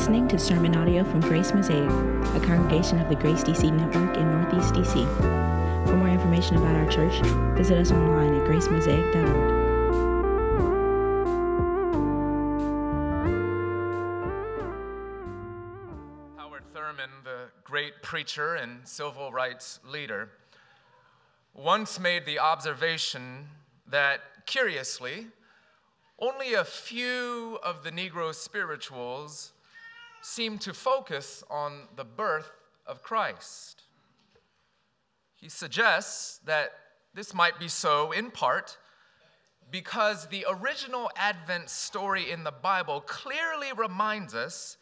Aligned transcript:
listening 0.00 0.26
to 0.26 0.38
sermon 0.38 0.74
audio 0.76 1.04
from 1.04 1.20
Grace 1.20 1.52
Mosaic, 1.52 1.90
a 2.34 2.40
congregation 2.46 2.98
of 3.00 3.10
the 3.10 3.14
Grace 3.14 3.44
DC 3.44 3.70
Network 3.70 4.16
in 4.16 4.22
Northeast 4.30 4.72
DC. 4.72 5.86
For 5.86 5.94
more 5.94 6.08
information 6.08 6.56
about 6.56 6.74
our 6.74 6.88
church, 6.90 7.20
visit 7.54 7.76
us 7.76 7.92
online 7.92 8.32
at 8.32 8.48
gracemosaic.org. 8.48 9.26
Howard 16.38 16.62
Thurman, 16.72 17.10
the 17.22 17.50
great 17.62 18.00
preacher 18.00 18.54
and 18.54 18.88
civil 18.88 19.30
rights 19.30 19.80
leader, 19.86 20.30
once 21.52 22.00
made 22.00 22.24
the 22.24 22.38
observation 22.38 23.48
that, 23.86 24.22
curiously, 24.46 25.26
only 26.18 26.54
a 26.54 26.64
few 26.64 27.58
of 27.62 27.84
the 27.84 27.92
Negro 27.92 28.34
spirituals 28.34 29.52
seem 30.22 30.58
to 30.58 30.74
focus 30.74 31.42
on 31.50 31.88
the 31.96 32.04
birth 32.04 32.50
of 32.86 33.02
Christ. 33.02 33.82
He 35.34 35.48
suggests 35.48 36.38
that 36.44 36.72
this 37.14 37.34
might 37.34 37.58
be 37.58 37.68
so 37.68 38.12
in 38.12 38.30
part 38.30 38.76
because 39.70 40.26
the 40.26 40.46
original 40.48 41.10
Advent 41.16 41.70
story 41.70 42.30
in 42.30 42.44
the 42.44 42.50
Bible 42.50 43.00
clearly 43.00 43.68
reminds 43.76 44.34
us 44.34 44.76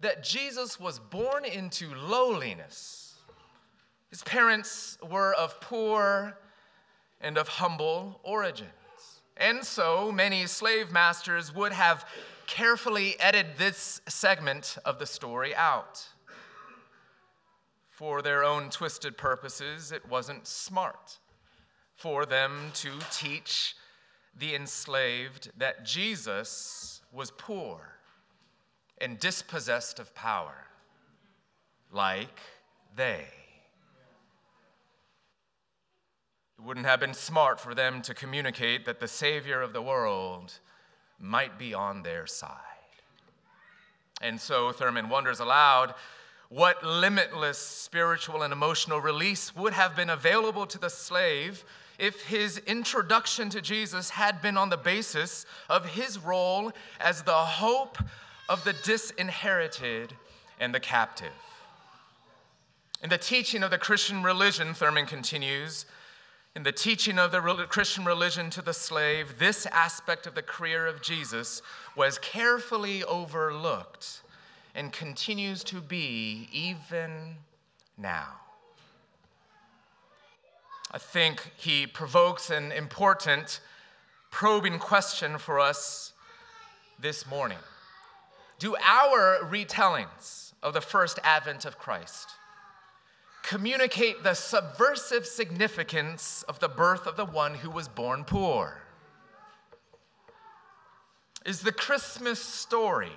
that 0.00 0.22
Jesus 0.22 0.78
was 0.78 0.98
born 0.98 1.44
into 1.44 1.94
lowliness. 1.94 3.14
His 4.10 4.22
parents 4.22 4.98
were 5.02 5.34
of 5.34 5.60
poor 5.60 6.38
and 7.20 7.38
of 7.38 7.48
humble 7.48 8.20
origins. 8.22 8.70
And 9.36 9.64
so 9.64 10.12
many 10.12 10.46
slave 10.46 10.92
masters 10.92 11.54
would 11.54 11.72
have 11.72 12.06
carefully 12.46 13.16
edited 13.18 13.56
this 13.58 14.00
segment 14.08 14.78
of 14.84 14.98
the 14.98 15.06
story 15.06 15.54
out. 15.54 16.06
For 17.90 18.22
their 18.22 18.42
own 18.42 18.70
twisted 18.70 19.16
purposes, 19.16 19.92
it 19.92 20.08
wasn't 20.08 20.46
smart 20.46 21.18
for 21.94 22.26
them 22.26 22.70
to 22.74 22.90
teach 23.10 23.76
the 24.36 24.54
enslaved 24.54 25.50
that 25.56 25.84
Jesus 25.84 27.02
was 27.12 27.30
poor 27.30 27.98
and 28.98 29.18
dispossessed 29.18 29.98
of 29.98 30.14
power, 30.14 30.66
like 31.92 32.40
they. 32.96 33.26
It 36.58 36.64
wouldn't 36.64 36.86
have 36.86 37.00
been 37.00 37.14
smart 37.14 37.60
for 37.60 37.74
them 37.74 38.02
to 38.02 38.14
communicate 38.14 38.86
that 38.86 39.00
the 39.00 39.08
Savior 39.08 39.60
of 39.60 39.72
the 39.72 39.82
world 39.82 40.58
might 41.18 41.58
be 41.58 41.74
on 41.74 42.02
their 42.02 42.26
side. 42.26 42.58
And 44.20 44.40
so 44.40 44.72
Thurman 44.72 45.08
wonders 45.08 45.40
aloud 45.40 45.94
what 46.48 46.84
limitless 46.84 47.58
spiritual 47.58 48.42
and 48.42 48.52
emotional 48.52 49.00
release 49.00 49.56
would 49.56 49.72
have 49.72 49.96
been 49.96 50.10
available 50.10 50.66
to 50.66 50.78
the 50.78 50.90
slave 50.90 51.64
if 51.98 52.22
his 52.26 52.58
introduction 52.58 53.50
to 53.50 53.60
Jesus 53.60 54.10
had 54.10 54.40
been 54.42 54.56
on 54.56 54.68
the 54.68 54.76
basis 54.76 55.46
of 55.68 55.86
his 55.86 56.18
role 56.18 56.72
as 57.00 57.22
the 57.22 57.32
hope 57.32 57.98
of 58.48 58.62
the 58.64 58.74
disinherited 58.84 60.12
and 60.60 60.74
the 60.74 60.80
captive. 60.80 61.32
In 63.02 63.10
the 63.10 63.18
teaching 63.18 63.62
of 63.62 63.70
the 63.70 63.78
Christian 63.78 64.22
religion, 64.22 64.74
Thurman 64.74 65.06
continues, 65.06 65.86
in 66.56 66.62
the 66.62 66.72
teaching 66.72 67.18
of 67.18 67.32
the 67.32 67.40
Christian 67.68 68.04
religion 68.04 68.48
to 68.50 68.62
the 68.62 68.72
slave, 68.72 69.38
this 69.38 69.66
aspect 69.66 70.26
of 70.26 70.36
the 70.36 70.42
career 70.42 70.86
of 70.86 71.02
Jesus 71.02 71.62
was 71.96 72.18
carefully 72.18 73.02
overlooked 73.02 74.22
and 74.74 74.92
continues 74.92 75.64
to 75.64 75.80
be 75.80 76.48
even 76.52 77.36
now. 77.98 78.28
I 80.92 80.98
think 80.98 81.50
he 81.56 81.88
provokes 81.88 82.50
an 82.50 82.70
important 82.70 83.58
probing 84.30 84.78
question 84.78 85.38
for 85.38 85.58
us 85.58 86.12
this 87.00 87.26
morning. 87.26 87.58
Do 88.60 88.76
our 88.76 89.40
retellings 89.42 90.52
of 90.62 90.72
the 90.72 90.80
first 90.80 91.18
advent 91.24 91.64
of 91.64 91.78
Christ 91.78 92.30
communicate 93.44 94.22
the 94.22 94.34
subversive 94.34 95.26
significance 95.26 96.44
of 96.48 96.58
the 96.60 96.68
birth 96.68 97.06
of 97.06 97.16
the 97.16 97.26
one 97.26 97.54
who 97.54 97.70
was 97.70 97.88
born 97.88 98.24
poor. 98.24 98.78
Is 101.44 101.60
the 101.60 101.72
Christmas 101.72 102.40
story, 102.40 103.12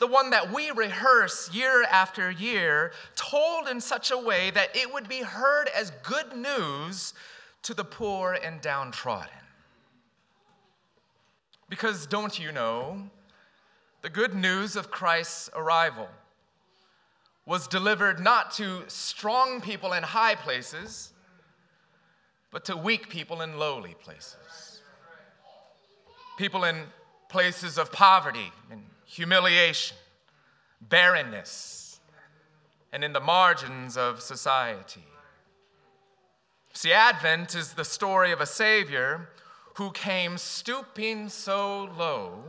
the 0.00 0.06
one 0.06 0.30
that 0.30 0.52
we 0.52 0.70
rehearse 0.70 1.50
year 1.54 1.84
after 1.84 2.30
year, 2.30 2.92
told 3.14 3.68
in 3.68 3.80
such 3.80 4.10
a 4.10 4.18
way 4.18 4.50
that 4.50 4.76
it 4.76 4.92
would 4.92 5.08
be 5.08 5.22
heard 5.22 5.70
as 5.74 5.92
good 6.02 6.36
news 6.36 7.14
to 7.62 7.72
the 7.72 7.84
poor 7.84 8.34
and 8.34 8.60
downtrodden? 8.60 9.30
Because 11.70 12.06
don't 12.06 12.38
you 12.38 12.52
know, 12.52 13.08
the 14.02 14.10
good 14.10 14.34
news 14.34 14.76
of 14.76 14.90
Christ's 14.90 15.48
arrival 15.54 16.08
was 17.46 17.68
delivered 17.68 18.18
not 18.18 18.50
to 18.50 18.82
strong 18.88 19.60
people 19.60 19.92
in 19.92 20.02
high 20.02 20.34
places, 20.34 21.12
but 22.50 22.64
to 22.64 22.76
weak 22.76 23.08
people 23.08 23.40
in 23.40 23.56
lowly 23.56 23.94
places. 24.02 24.80
People 26.36 26.64
in 26.64 26.76
places 27.28 27.78
of 27.78 27.92
poverty 27.92 28.52
and 28.70 28.82
humiliation, 29.04 29.96
barrenness, 30.80 32.00
and 32.92 33.04
in 33.04 33.12
the 33.12 33.20
margins 33.20 33.96
of 33.96 34.20
society. 34.20 35.04
See, 36.72 36.92
Advent 36.92 37.54
is 37.54 37.72
the 37.72 37.84
story 37.84 38.32
of 38.32 38.40
a 38.40 38.46
Savior 38.46 39.28
who 39.74 39.92
came 39.92 40.36
stooping 40.36 41.28
so 41.28 41.90
low 41.96 42.42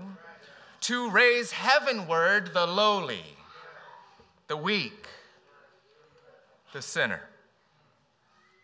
to 0.81 1.09
raise 1.09 1.51
heavenward 1.51 2.53
the 2.53 2.65
lowly 2.65 3.36
the 4.47 4.57
weak, 4.57 5.07
the 6.73 6.81
sinner. 6.81 7.21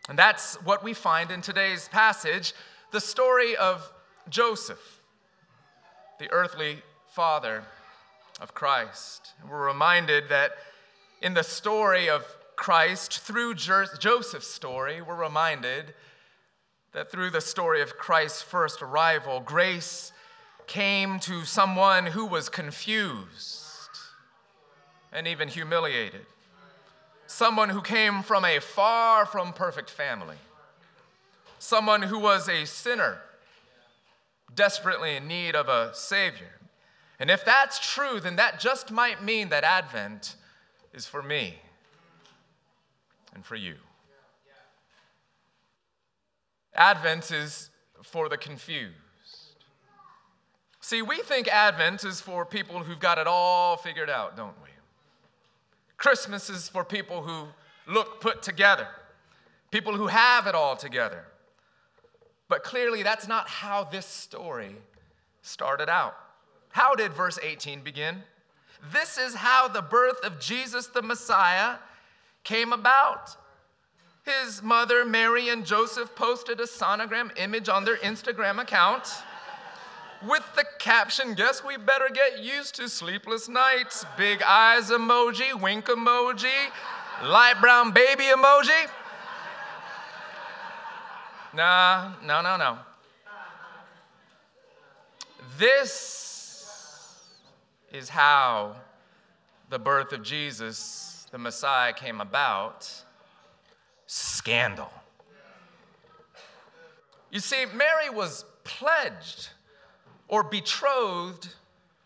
And 0.08 0.18
that's 0.18 0.56
what 0.62 0.82
we 0.82 0.94
find 0.94 1.30
in 1.30 1.40
today's 1.40 1.88
passage 1.88 2.54
the 2.90 3.00
story 3.00 3.56
of 3.56 3.92
Joseph, 4.28 5.00
the 6.18 6.30
earthly 6.30 6.82
father 7.08 7.64
of 8.40 8.54
Christ. 8.54 9.32
We're 9.48 9.66
reminded 9.66 10.28
that 10.28 10.52
in 11.20 11.34
the 11.34 11.42
story 11.42 12.08
of 12.08 12.24
Christ, 12.56 13.18
through 13.18 13.54
Joseph's 13.54 14.46
story, 14.46 15.02
we're 15.02 15.16
reminded 15.16 15.94
that 16.92 17.10
through 17.10 17.30
the 17.30 17.40
story 17.40 17.82
of 17.82 17.96
Christ's 17.96 18.42
first 18.42 18.80
arrival, 18.80 19.40
grace 19.40 20.12
came 20.68 21.18
to 21.20 21.44
someone 21.44 22.06
who 22.06 22.26
was 22.26 22.48
confused 22.48 23.63
and 25.14 25.26
even 25.28 25.48
humiliated. 25.48 26.26
Someone 27.26 27.70
who 27.70 27.80
came 27.80 28.22
from 28.22 28.44
a 28.44 28.58
far 28.58 29.24
from 29.24 29.52
perfect 29.52 29.88
family. 29.88 30.36
Someone 31.58 32.02
who 32.02 32.18
was 32.18 32.48
a 32.48 32.66
sinner, 32.66 33.18
desperately 34.54 35.16
in 35.16 35.26
need 35.26 35.54
of 35.56 35.68
a 35.68 35.94
Savior. 35.94 36.60
And 37.18 37.30
if 37.30 37.44
that's 37.44 37.94
true, 37.94 38.20
then 38.20 38.36
that 38.36 38.60
just 38.60 38.90
might 38.90 39.22
mean 39.22 39.48
that 39.48 39.64
Advent 39.64 40.34
is 40.92 41.06
for 41.06 41.22
me 41.22 41.54
and 43.34 43.44
for 43.44 43.56
you. 43.56 43.76
Advent 46.74 47.30
is 47.30 47.70
for 48.02 48.28
the 48.28 48.36
confused. 48.36 48.92
See, 50.80 51.00
we 51.00 51.18
think 51.18 51.48
Advent 51.48 52.04
is 52.04 52.20
for 52.20 52.44
people 52.44 52.80
who've 52.80 53.00
got 53.00 53.16
it 53.16 53.26
all 53.26 53.76
figured 53.76 54.10
out, 54.10 54.36
don't 54.36 54.54
we? 54.62 54.73
Christmas 56.04 56.50
is 56.50 56.68
for 56.68 56.84
people 56.84 57.22
who 57.22 57.46
look 57.90 58.20
put 58.20 58.42
together, 58.42 58.86
people 59.70 59.96
who 59.96 60.06
have 60.06 60.46
it 60.46 60.54
all 60.54 60.76
together. 60.76 61.24
But 62.46 62.62
clearly, 62.62 63.02
that's 63.02 63.26
not 63.26 63.48
how 63.48 63.84
this 63.84 64.04
story 64.04 64.76
started 65.40 65.88
out. 65.88 66.14
How 66.68 66.94
did 66.94 67.14
verse 67.14 67.38
18 67.42 67.80
begin? 67.80 68.22
This 68.92 69.16
is 69.16 69.34
how 69.34 69.66
the 69.66 69.80
birth 69.80 70.22
of 70.22 70.38
Jesus 70.38 70.88
the 70.88 71.00
Messiah 71.00 71.76
came 72.42 72.74
about. 72.74 73.34
His 74.26 74.62
mother, 74.62 75.06
Mary, 75.06 75.48
and 75.48 75.64
Joseph 75.64 76.14
posted 76.14 76.60
a 76.60 76.64
sonogram 76.64 77.30
image 77.38 77.70
on 77.70 77.86
their 77.86 77.96
Instagram 77.96 78.60
account 78.60 79.08
with 80.26 80.44
the 80.56 80.64
caption, 80.78 81.34
Guess 81.34 81.64
we 81.64 81.76
better 81.76 82.08
get 82.12 82.42
used 82.42 82.74
to 82.76 82.88
sleepless 82.88 83.48
nights. 83.48 84.04
Big 84.16 84.42
eyes 84.42 84.90
emoji, 84.90 85.58
wink 85.60 85.86
emoji, 85.86 86.70
light 87.22 87.56
brown 87.60 87.92
baby 87.92 88.24
emoji. 88.24 88.88
Nah, 91.54 92.12
no, 92.24 92.42
no, 92.42 92.56
no. 92.56 92.78
This 95.58 97.22
is 97.92 98.08
how 98.08 98.74
the 99.70 99.78
birth 99.78 100.12
of 100.12 100.22
Jesus, 100.22 101.26
the 101.30 101.38
Messiah, 101.38 101.92
came 101.92 102.20
about, 102.20 102.90
scandal. 104.06 104.92
You 107.30 107.40
see, 107.40 107.66
Mary 107.66 108.10
was 108.10 108.44
pledged 108.64 109.50
or 110.34 110.42
betrothed 110.42 111.46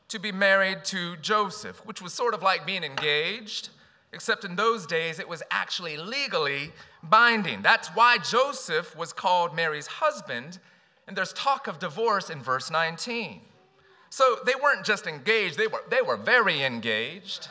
to 0.07 0.19
be 0.19 0.31
married 0.31 0.85
to 0.85 1.17
Joseph, 1.17 1.81
which 1.87 2.03
was 2.03 2.13
sort 2.13 2.35
of 2.35 2.43
like 2.43 2.67
being 2.67 2.85
engaged, 2.85 3.71
except 4.13 4.45
in 4.45 4.55
those 4.55 4.87
days 4.87 5.19
it 5.19 5.27
was 5.27 5.43
actually 5.51 5.97
legally 5.97 6.71
binding. 7.03 7.63
That's 7.63 7.89
why 7.89 8.19
Joseph 8.19 8.95
was 8.95 9.15
called 9.15 9.57
Mary's 9.57 9.87
husband, 9.87 10.59
and 11.07 11.17
there's 11.17 11.33
talk 11.33 11.69
of 11.69 11.79
divorce 11.79 12.29
in 12.29 12.43
verse 12.43 12.71
19. 12.71 13.41
So 14.11 14.37
they 14.45 14.53
weren't 14.63 14.85
just 14.85 15.07
engaged, 15.07 15.57
they 15.57 15.67
were, 15.67 15.83
they 15.89 16.03
were 16.03 16.19
very 16.19 16.63
engaged. 16.63 17.49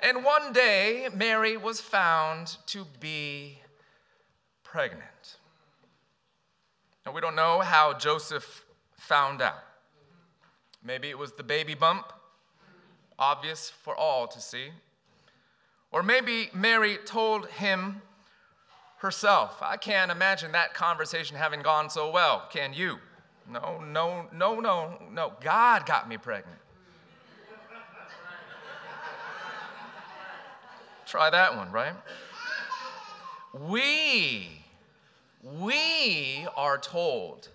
And 0.00 0.24
one 0.24 0.52
day, 0.52 1.10
Mary 1.14 1.56
was 1.56 1.80
found 1.80 2.56
to 2.66 2.86
be 2.98 3.60
pregnant. 4.64 5.36
Now, 7.06 7.12
we 7.12 7.20
don't 7.20 7.36
know 7.36 7.60
how 7.60 7.94
Joseph 7.94 8.64
found 9.08 9.40
out. 9.40 9.64
Maybe 10.84 11.08
it 11.08 11.18
was 11.18 11.32
the 11.32 11.42
baby 11.42 11.74
bump, 11.74 12.12
obvious 13.18 13.70
for 13.70 13.96
all 13.96 14.28
to 14.28 14.38
see. 14.38 14.68
Or 15.90 16.02
maybe 16.02 16.50
Mary 16.52 16.98
told 17.06 17.48
him 17.48 18.02
herself. 18.98 19.56
I 19.62 19.78
can't 19.78 20.10
imagine 20.10 20.52
that 20.52 20.74
conversation 20.74 21.38
having 21.38 21.62
gone 21.62 21.88
so 21.88 22.10
well. 22.10 22.48
Can 22.52 22.74
you? 22.74 22.98
No, 23.50 23.80
no, 23.80 24.26
no, 24.34 24.60
no, 24.60 24.98
no. 25.10 25.32
God 25.40 25.86
got 25.86 26.06
me 26.06 26.18
pregnant. 26.18 26.60
Try 31.06 31.30
that 31.30 31.56
one, 31.56 31.72
right? 31.72 31.94
We, 33.54 34.50
we 35.42 36.46
are 36.54 36.76
told 36.76 37.48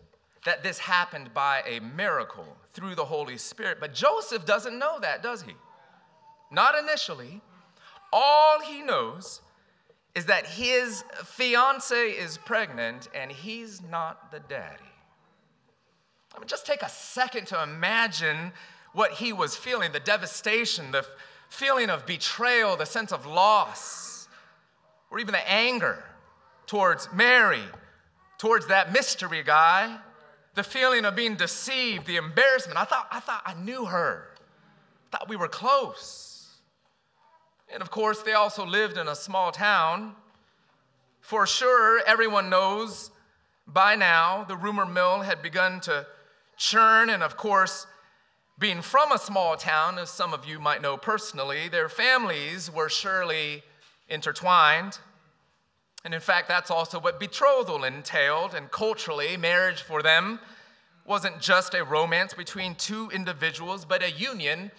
that 0.45 0.63
this 0.63 0.77
happened 0.77 1.33
by 1.33 1.63
a 1.65 1.79
miracle 1.79 2.57
through 2.73 2.95
the 2.95 3.05
Holy 3.05 3.37
Spirit, 3.37 3.77
but 3.79 3.93
Joseph 3.93 4.45
doesn't 4.45 4.77
know 4.77 4.99
that, 4.99 5.23
does 5.23 5.43
he? 5.43 5.53
Not 6.51 6.77
initially. 6.77 7.41
All 8.11 8.59
he 8.61 8.81
knows 8.81 9.41
is 10.15 10.25
that 10.25 10.45
his 10.45 11.03
fiance 11.23 12.11
is 12.11 12.37
pregnant 12.37 13.09
and 13.15 13.31
he's 13.31 13.81
not 13.81 14.31
the 14.31 14.39
daddy. 14.39 14.83
I 16.35 16.39
mean, 16.39 16.47
just 16.47 16.65
take 16.65 16.81
a 16.81 16.89
second 16.89 17.47
to 17.47 17.61
imagine 17.63 18.51
what 18.93 19.11
he 19.11 19.33
was 19.33 19.55
feeling 19.55 19.91
the 19.91 19.99
devastation, 19.99 20.91
the 20.91 21.05
feeling 21.49 21.89
of 21.89 22.05
betrayal, 22.05 22.75
the 22.75 22.85
sense 22.85 23.11
of 23.11 23.25
loss, 23.25 24.27
or 25.09 25.19
even 25.19 25.31
the 25.31 25.49
anger 25.49 26.03
towards 26.65 27.09
Mary, 27.13 27.63
towards 28.37 28.67
that 28.67 28.91
mystery 28.91 29.43
guy, 29.43 29.97
the 30.55 30.63
feeling 30.63 31.05
of 31.05 31.15
being 31.15 31.35
deceived, 31.35 32.05
the 32.05 32.17
embarrassment. 32.17 32.77
I 32.77 32.85
thought 32.85 33.07
I, 33.11 33.19
thought 33.19 33.41
I 33.45 33.53
knew 33.55 33.85
her, 33.85 34.27
I 35.11 35.17
thought 35.17 35.29
we 35.29 35.35
were 35.35 35.47
close. 35.47 36.29
And 37.73 37.81
of 37.81 37.89
course, 37.89 38.21
they 38.21 38.33
also 38.33 38.65
lived 38.65 38.97
in 38.97 39.07
a 39.07 39.15
small 39.15 39.51
town. 39.51 40.15
For 41.21 41.47
sure, 41.47 42.01
everyone 42.05 42.49
knows 42.49 43.09
by 43.65 43.95
now 43.95 44.43
the 44.43 44.57
rumor 44.57 44.85
mill 44.85 45.21
had 45.21 45.41
begun 45.41 45.79
to 45.81 46.05
churn, 46.57 47.09
and 47.09 47.23
of 47.23 47.37
course, 47.37 47.87
being 48.59 48.81
from 48.81 49.11
a 49.11 49.17
small 49.17 49.57
town, 49.57 49.97
as 49.97 50.09
some 50.09 50.33
of 50.33 50.45
you 50.45 50.59
might 50.59 50.81
know 50.81 50.97
personally, 50.97 51.67
their 51.67 51.89
families 51.89 52.69
were 52.69 52.89
surely 52.89 53.63
intertwined. 54.07 54.99
And 56.03 56.13
in 56.13 56.19
fact, 56.19 56.47
that's 56.47 56.69
also 56.69 56.99
what 56.99 57.19
betrothal 57.19 57.83
entailed. 57.83 58.53
And 58.53 58.69
culturally, 58.71 59.37
marriage 59.37 59.81
for 59.81 60.01
them 60.01 60.39
wasn't 61.05 61.39
just 61.39 61.73
a 61.73 61.83
romance 61.83 62.33
between 62.33 62.75
two 62.75 63.09
individuals, 63.09 63.85
but 63.85 64.03
a 64.03 64.11
union 64.11 64.71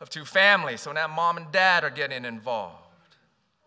of 0.00 0.08
two 0.08 0.24
families. 0.24 0.80
So 0.80 0.92
now 0.92 1.06
mom 1.06 1.36
and 1.36 1.52
dad 1.52 1.84
are 1.84 1.90
getting 1.90 2.24
involved. 2.24 2.76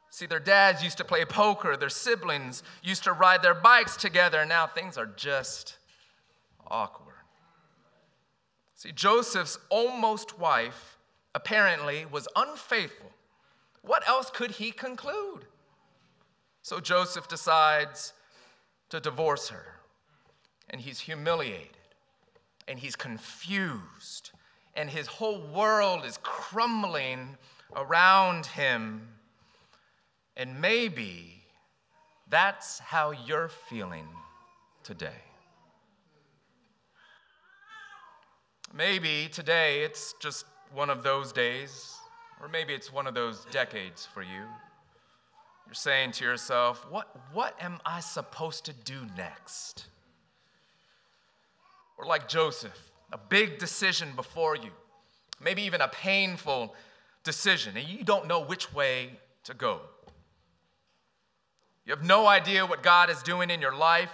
See, 0.10 0.26
their 0.26 0.40
dads 0.40 0.84
used 0.84 0.98
to 0.98 1.04
play 1.04 1.26
poker, 1.26 1.76
their 1.76 1.90
siblings 1.90 2.64
used 2.82 3.04
to 3.04 3.12
ride 3.12 3.42
their 3.42 3.54
bikes 3.54 3.98
together, 3.98 4.40
and 4.40 4.50
now 4.50 4.66
things 4.66 4.98
are 4.98 5.08
just 5.08 5.78
awkward. 6.68 7.16
See, 8.76 8.92
Joseph's 8.92 9.60
almost 9.70 10.40
wife 10.40 10.98
apparently 11.34 12.06
was 12.06 12.28
unfaithful. 12.36 13.12
What 13.82 14.08
else 14.08 14.30
could 14.30 14.52
he 14.52 14.72
conclude? 14.72 15.48
So 16.66 16.80
Joseph 16.80 17.28
decides 17.28 18.14
to 18.90 19.00
divorce 19.00 19.50
her, 19.50 19.76
and 20.68 20.82
he's 20.82 21.00
humiliated, 21.00 21.78
and 22.68 22.80
he's 22.80 22.96
confused, 22.96 24.32
and 24.76 24.90
his 24.90 25.06
whole 25.06 25.42
world 25.54 26.06
is 26.06 26.18
crumbling 26.24 27.38
around 27.76 28.48
him. 28.48 29.10
And 30.36 30.60
maybe 30.60 31.44
that's 32.32 32.80
how 32.80 33.12
you're 33.12 33.50
feeling 33.70 34.08
today. 34.82 35.22
Maybe 38.74 39.30
today 39.32 39.84
it's 39.84 40.16
just 40.20 40.48
one 40.74 40.90
of 40.90 41.04
those 41.04 41.32
days, 41.32 41.96
or 42.42 42.48
maybe 42.48 42.74
it's 42.74 42.92
one 42.92 43.06
of 43.06 43.14
those 43.14 43.46
decades 43.52 44.08
for 44.12 44.24
you. 44.24 44.46
You're 45.66 45.74
saying 45.74 46.12
to 46.14 46.24
yourself, 46.24 46.86
what, 46.90 47.16
what 47.34 47.56
am 47.62 47.80
I 47.86 48.00
supposed 48.00 48.66
to 48.66 48.74
do 48.74 49.08
next? 49.18 49.86
Or 51.98 52.06
like 52.06 52.28
Joseph, 52.28 52.92
a 53.12 53.18
big 53.18 53.58
decision 53.58 54.10
before 54.16 54.56
you, 54.56 54.70
maybe 55.42 55.64
even 55.64 55.82
a 55.82 55.88
painful 55.88 56.76
decision, 57.24 57.76
and 57.78 57.88
you 57.88 58.04
don't 58.04 58.28
know 58.28 58.42
which 58.42 58.74
way 58.74 59.12
to 59.46 59.54
go. 59.54 59.82
You 61.86 61.94
have 61.96 62.04
no 62.04 62.28
idea 62.28 62.66
what 62.66 62.84
God 62.84 63.10
is 63.10 63.22
doing 63.24 63.50
in 63.50 63.62
your 63.62 63.76
life 63.76 64.12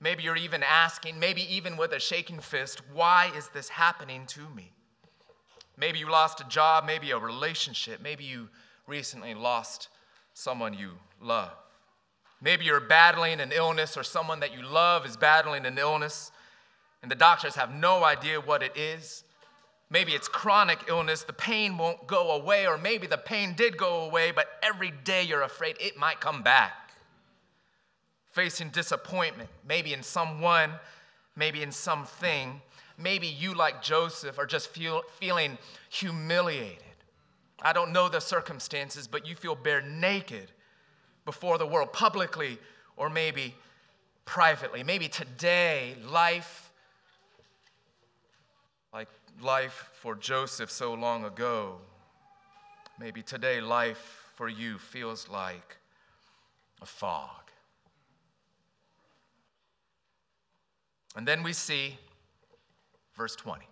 Maybe 0.00 0.22
you're 0.22 0.36
even 0.36 0.62
asking, 0.62 1.18
maybe 1.18 1.42
even 1.52 1.76
with 1.76 1.92
a 1.92 1.98
shaking 1.98 2.38
fist, 2.38 2.82
why 2.92 3.32
is 3.36 3.48
this 3.48 3.68
happening 3.68 4.26
to 4.26 4.48
me? 4.50 4.72
Maybe 5.76 5.98
you 5.98 6.10
lost 6.10 6.40
a 6.40 6.48
job, 6.48 6.84
maybe 6.86 7.10
a 7.10 7.18
relationship, 7.18 8.00
maybe 8.00 8.24
you 8.24 8.48
recently 8.86 9.34
lost 9.34 9.88
someone 10.38 10.72
you 10.72 10.92
love. 11.20 11.50
Maybe 12.40 12.64
you're 12.64 12.80
battling 12.80 13.40
an 13.40 13.50
illness 13.52 13.96
or 13.96 14.04
someone 14.04 14.40
that 14.40 14.54
you 14.54 14.62
love 14.62 15.04
is 15.04 15.16
battling 15.16 15.66
an 15.66 15.76
illness 15.76 16.30
and 17.02 17.10
the 17.10 17.16
doctors 17.16 17.56
have 17.56 17.74
no 17.74 18.04
idea 18.04 18.40
what 18.40 18.62
it 18.62 18.76
is. 18.76 19.24
Maybe 19.90 20.12
it's 20.12 20.28
chronic 20.28 20.78
illness, 20.86 21.24
the 21.24 21.32
pain 21.32 21.78
won't 21.78 22.06
go 22.06 22.32
away, 22.32 22.66
or 22.66 22.76
maybe 22.76 23.06
the 23.06 23.16
pain 23.16 23.54
did 23.54 23.78
go 23.78 24.02
away, 24.02 24.32
but 24.32 24.46
every 24.62 24.92
day 25.02 25.22
you're 25.22 25.42
afraid 25.42 25.76
it 25.80 25.96
might 25.96 26.20
come 26.20 26.42
back 26.42 26.72
facing 28.30 28.68
disappointment, 28.68 29.48
maybe 29.66 29.92
in 29.92 30.02
someone, 30.02 30.70
maybe 31.34 31.60
in 31.60 31.72
something. 31.72 32.60
Maybe 32.96 33.26
you, 33.26 33.54
like 33.54 33.82
Joseph, 33.82 34.38
are 34.38 34.46
just 34.46 34.68
feel, 34.68 35.02
feeling 35.18 35.58
humiliated. 35.88 36.87
I 37.60 37.72
don't 37.72 37.92
know 37.92 38.08
the 38.08 38.20
circumstances, 38.20 39.08
but 39.08 39.26
you 39.26 39.34
feel 39.34 39.54
bare 39.54 39.82
naked 39.82 40.52
before 41.24 41.58
the 41.58 41.66
world, 41.66 41.92
publicly 41.92 42.58
or 42.96 43.10
maybe 43.10 43.54
privately. 44.24 44.82
Maybe 44.82 45.08
today, 45.08 45.96
life, 46.06 46.72
like 48.92 49.08
life 49.40 49.90
for 49.94 50.14
Joseph 50.14 50.70
so 50.70 50.94
long 50.94 51.24
ago, 51.24 51.76
maybe 52.98 53.22
today, 53.22 53.60
life 53.60 54.32
for 54.36 54.48
you 54.48 54.78
feels 54.78 55.28
like 55.28 55.76
a 56.80 56.86
fog. 56.86 57.50
And 61.16 61.26
then 61.26 61.42
we 61.42 61.52
see 61.52 61.98
verse 63.16 63.34
20. 63.34 63.67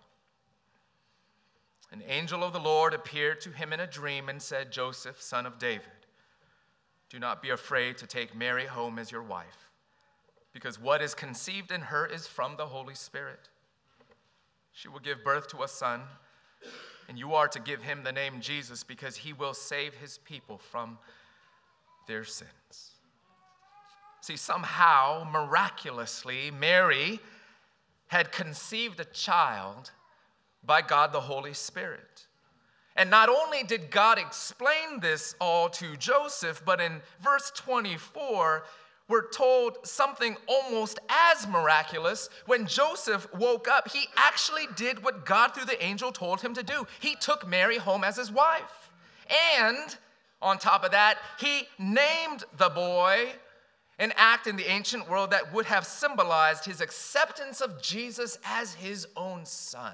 An 1.91 2.03
angel 2.07 2.43
of 2.43 2.53
the 2.53 2.59
Lord 2.59 2.93
appeared 2.93 3.39
to 3.41 3.51
him 3.51 3.71
in 3.71 3.79
a 3.79 3.87
dream 3.87 4.27
and 4.29 4.41
said, 4.41 4.71
Joseph, 4.71 5.21
son 5.21 5.45
of 5.45 5.57
David, 5.57 5.85
do 7.09 7.17
not 7.19 7.41
be 7.41 7.49
afraid 7.49 7.97
to 7.97 8.07
take 8.07 8.35
Mary 8.35 8.65
home 8.65 8.99
as 8.99 9.11
your 9.11 9.23
wife, 9.23 9.69
because 10.53 10.79
what 10.79 11.01
is 11.01 11.13
conceived 11.13 11.71
in 11.71 11.81
her 11.81 12.05
is 12.05 12.27
from 12.27 12.57
the 12.57 12.65
Holy 12.65 12.95
Spirit. 12.95 13.49
She 14.73 14.89
will 14.89 14.99
give 14.99 15.23
birth 15.23 15.47
to 15.49 15.63
a 15.63 15.67
son, 15.67 16.01
and 17.07 17.17
you 17.17 17.33
are 17.33 17.47
to 17.47 17.59
give 17.59 17.81
him 17.81 18.03
the 18.03 18.11
name 18.11 18.41
Jesus, 18.41 18.83
because 18.83 19.15
he 19.15 19.31
will 19.31 19.53
save 19.53 19.93
his 19.95 20.17
people 20.17 20.57
from 20.57 20.97
their 22.07 22.25
sins. 22.25 22.91
See, 24.19 24.35
somehow, 24.35 25.25
miraculously, 25.31 26.51
Mary 26.51 27.21
had 28.07 28.33
conceived 28.33 28.99
a 28.99 29.05
child 29.05 29.91
by 30.67 30.81
God 30.81 31.11
the 31.11 31.21
Holy 31.21 31.53
Spirit. 31.53 32.27
And 32.95 33.09
not 33.09 33.29
only 33.29 33.63
did 33.63 33.89
God 33.91 34.17
explain 34.17 34.99
this 35.01 35.35
all 35.39 35.69
to 35.69 35.95
Joseph, 35.97 36.63
but 36.65 36.81
in 36.81 37.01
verse 37.21 37.51
24, 37.55 38.63
we're 39.07 39.29
told 39.29 39.87
something 39.87 40.35
almost 40.47 40.99
as 41.09 41.47
miraculous. 41.47 42.29
When 42.45 42.65
Joseph 42.65 43.27
woke 43.33 43.67
up, 43.67 43.89
he 43.89 44.05
actually 44.17 44.65
did 44.75 45.03
what 45.03 45.25
God 45.25 45.53
through 45.53 45.65
the 45.65 45.81
angel 45.83 46.11
told 46.11 46.41
him 46.41 46.53
to 46.55 46.63
do. 46.63 46.85
He 46.99 47.15
took 47.15 47.47
Mary 47.47 47.77
home 47.77 48.03
as 48.03 48.17
his 48.17 48.31
wife. 48.31 48.91
And 49.61 49.95
on 50.41 50.57
top 50.57 50.83
of 50.83 50.91
that, 50.91 51.19
he 51.39 51.67
named 51.79 52.43
the 52.57 52.69
boy 52.69 53.29
an 53.99 54.13
act 54.15 54.45
in 54.47 54.55
the 54.55 54.69
ancient 54.69 55.09
world 55.09 55.31
that 55.31 55.53
would 55.53 55.65
have 55.65 55.85
symbolized 55.85 56.65
his 56.65 56.81
acceptance 56.81 57.61
of 57.61 57.81
Jesus 57.81 58.37
as 58.45 58.73
his 58.75 59.07
own 59.15 59.45
son. 59.45 59.93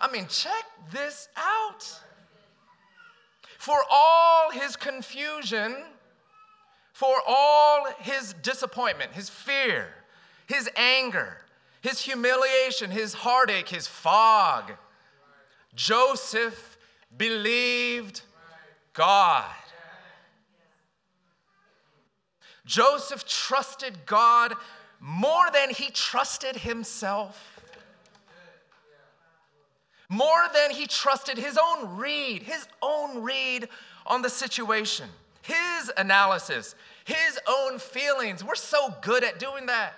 I 0.00 0.10
mean, 0.10 0.26
check 0.28 0.64
this 0.92 1.28
out. 1.36 1.84
For 3.58 3.78
all 3.90 4.50
his 4.50 4.76
confusion, 4.76 5.74
for 6.92 7.16
all 7.26 7.86
his 7.98 8.34
disappointment, 8.42 9.12
his 9.12 9.28
fear, 9.28 9.88
his 10.46 10.70
anger, 10.76 11.38
his 11.80 12.00
humiliation, 12.00 12.90
his 12.90 13.14
heartache, 13.14 13.68
his 13.68 13.86
fog, 13.86 14.72
Joseph 15.74 16.78
believed 17.16 18.22
God. 18.92 19.50
Joseph 22.64 23.26
trusted 23.26 24.06
God 24.06 24.54
more 25.00 25.50
than 25.52 25.70
he 25.70 25.90
trusted 25.90 26.56
himself 26.56 27.57
more 30.08 30.44
than 30.54 30.70
he 30.70 30.86
trusted 30.86 31.36
his 31.36 31.58
own 31.62 31.96
read, 31.96 32.42
his 32.42 32.66
own 32.80 33.22
read 33.22 33.68
on 34.06 34.22
the 34.22 34.30
situation, 34.30 35.08
his 35.42 35.92
analysis, 35.96 36.74
his 37.04 37.38
own 37.46 37.78
feelings. 37.78 38.42
We're 38.42 38.54
so 38.54 38.94
good 39.02 39.22
at 39.22 39.38
doing 39.38 39.66
that. 39.66 39.94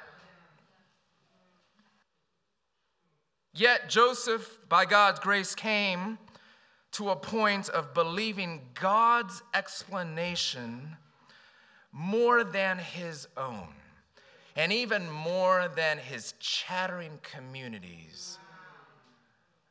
Yet 3.52 3.88
Joseph, 3.88 4.58
by 4.68 4.84
God's 4.84 5.20
grace, 5.20 5.54
came 5.54 6.18
to 6.92 7.10
a 7.10 7.16
point 7.16 7.68
of 7.68 7.94
believing 7.94 8.62
God's 8.74 9.42
explanation 9.54 10.96
more 11.92 12.42
than 12.42 12.78
his 12.78 13.28
own, 13.36 13.68
and 14.56 14.72
even 14.72 15.10
more 15.10 15.68
than 15.74 15.98
his 15.98 16.34
chattering 16.40 17.18
communities 17.22 18.39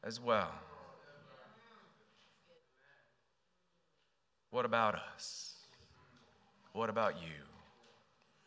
as 0.03 0.20
well. 0.20 0.51
What 4.51 4.65
about 4.65 4.96
us? 4.96 5.56
What 6.74 6.89
about 6.89 7.15
you 7.22 7.44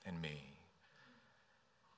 and 0.04 0.20
me? 0.20 0.52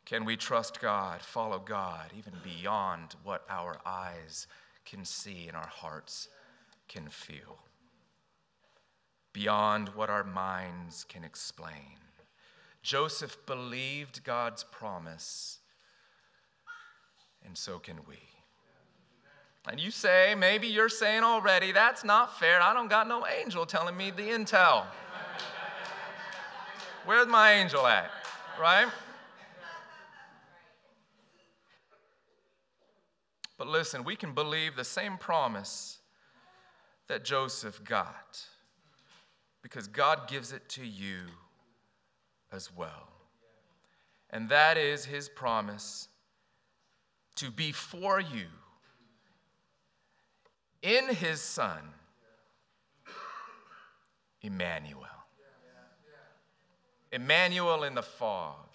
Can 0.04 0.24
we 0.24 0.36
trust 0.36 0.80
God, 0.80 1.22
follow 1.22 1.58
God, 1.58 2.10
even 2.16 2.34
beyond 2.42 3.14
what 3.22 3.44
our 3.48 3.78
eyes 3.86 4.46
can 4.84 5.04
see 5.04 5.46
and 5.48 5.56
our 5.56 5.66
hearts 5.68 6.28
can 6.88 7.08
feel? 7.08 7.58
Beyond 9.32 9.88
what 9.90 10.10
our 10.10 10.24
minds 10.24 11.04
can 11.08 11.24
explain. 11.24 11.98
Joseph 12.82 13.38
believed 13.46 14.24
God's 14.24 14.62
promise, 14.64 15.58
and 17.42 17.56
so 17.56 17.78
can 17.78 17.96
we. 18.06 18.18
And 19.66 19.80
you 19.80 19.90
say, 19.90 20.34
maybe 20.36 20.66
you're 20.66 20.90
saying 20.90 21.22
already, 21.22 21.72
that's 21.72 22.04
not 22.04 22.38
fair. 22.38 22.60
I 22.60 22.74
don't 22.74 22.88
got 22.88 23.08
no 23.08 23.26
angel 23.26 23.64
telling 23.64 23.96
me 23.96 24.10
the 24.10 24.22
intel. 24.22 24.84
Where's 27.06 27.26
my 27.26 27.52
angel 27.52 27.86
at? 27.86 28.10
Right? 28.60 28.88
But 33.56 33.68
listen, 33.68 34.04
we 34.04 34.16
can 34.16 34.32
believe 34.32 34.76
the 34.76 34.84
same 34.84 35.16
promise 35.16 35.98
that 37.06 37.24
Joseph 37.24 37.82
got 37.84 38.44
because 39.62 39.86
God 39.86 40.28
gives 40.28 40.52
it 40.52 40.68
to 40.70 40.84
you 40.84 41.20
as 42.52 42.70
well. 42.74 43.08
And 44.30 44.48
that 44.50 44.76
is 44.76 45.04
his 45.04 45.28
promise 45.28 46.08
to 47.36 47.50
be 47.50 47.72
for 47.72 48.20
you 48.20 48.46
in 50.84 51.08
his 51.08 51.40
son, 51.40 51.80
Emmanuel. 54.42 55.00
Emmanuel 57.10 57.84
in 57.84 57.94
the 57.94 58.02
fog, 58.02 58.66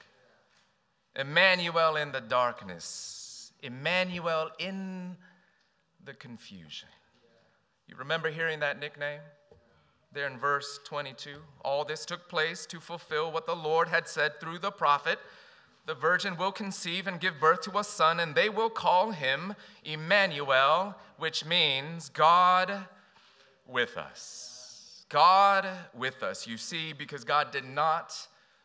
Emmanuel 1.16 1.98
in 1.98 2.12
the 2.12 2.22
darkness, 2.22 3.52
Emmanuel 3.62 4.50
in 4.60 5.16
the 6.04 6.14
confusion. 6.14 6.90
You 7.88 7.96
remember 7.98 8.30
hearing 8.30 8.62
that 8.62 8.80
nickname? 8.80 9.20
There 10.14 10.26
in 10.26 10.40
verse 10.40 10.80
22. 10.86 11.36
All 11.62 11.84
this 11.84 12.06
took 12.06 12.30
place 12.30 12.66
to 12.68 12.80
fulfill 12.80 13.32
what 13.32 13.46
the 13.46 13.56
Lord 13.56 13.90
had 13.90 14.08
said 14.08 14.40
through 14.40 14.60
the 14.60 14.72
prophet 14.72 15.20
the 15.86 15.96
virgin 15.96 16.38
will 16.38 16.52
conceive 16.52 17.08
and 17.08 17.20
give 17.20 17.40
birth 17.40 17.62
to 17.62 17.78
a 17.80 17.84
son, 17.84 18.20
and 18.20 18.36
they 18.36 18.50
will 18.50 18.70
call 18.70 19.12
him 19.12 19.56
Emmanuel, 19.84 20.96
which 21.18 21.46
means 21.46 22.10
God 22.10 22.86
with 23.68 23.98
us. 23.98 25.06
God 25.10 25.68
with 25.96 26.22
us. 26.22 26.46
You 26.46 26.58
see, 26.58 26.94
because 26.94 27.24
God 27.24 27.52
did 27.52 27.66
not 27.66 28.16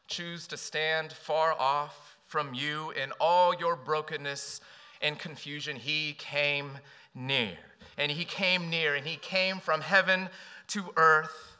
choose 0.07 0.47
to 0.49 0.57
stand 0.57 1.13
far 1.13 1.53
off 1.55 2.19
from 2.27 2.53
you 2.53 2.91
in 2.91 3.13
all 3.21 3.55
your 3.55 3.77
brokenness 3.77 4.61
and 5.01 5.19
confusion, 5.19 5.77
He 5.77 6.15
came 6.19 6.71
near. 7.15 7.57
And 7.97 8.11
He 8.11 8.25
came 8.25 8.71
near, 8.71 8.95
and 8.95 9.07
He 9.07 9.17
came 9.17 9.59
from 9.59 9.81
heaven 9.81 10.29
to 10.69 10.85
earth, 10.97 11.57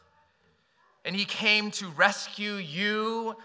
and 1.03 1.15
He 1.15 1.25
came 1.25 1.71
to 1.71 1.87
rescue 1.89 2.55
you 2.55 3.35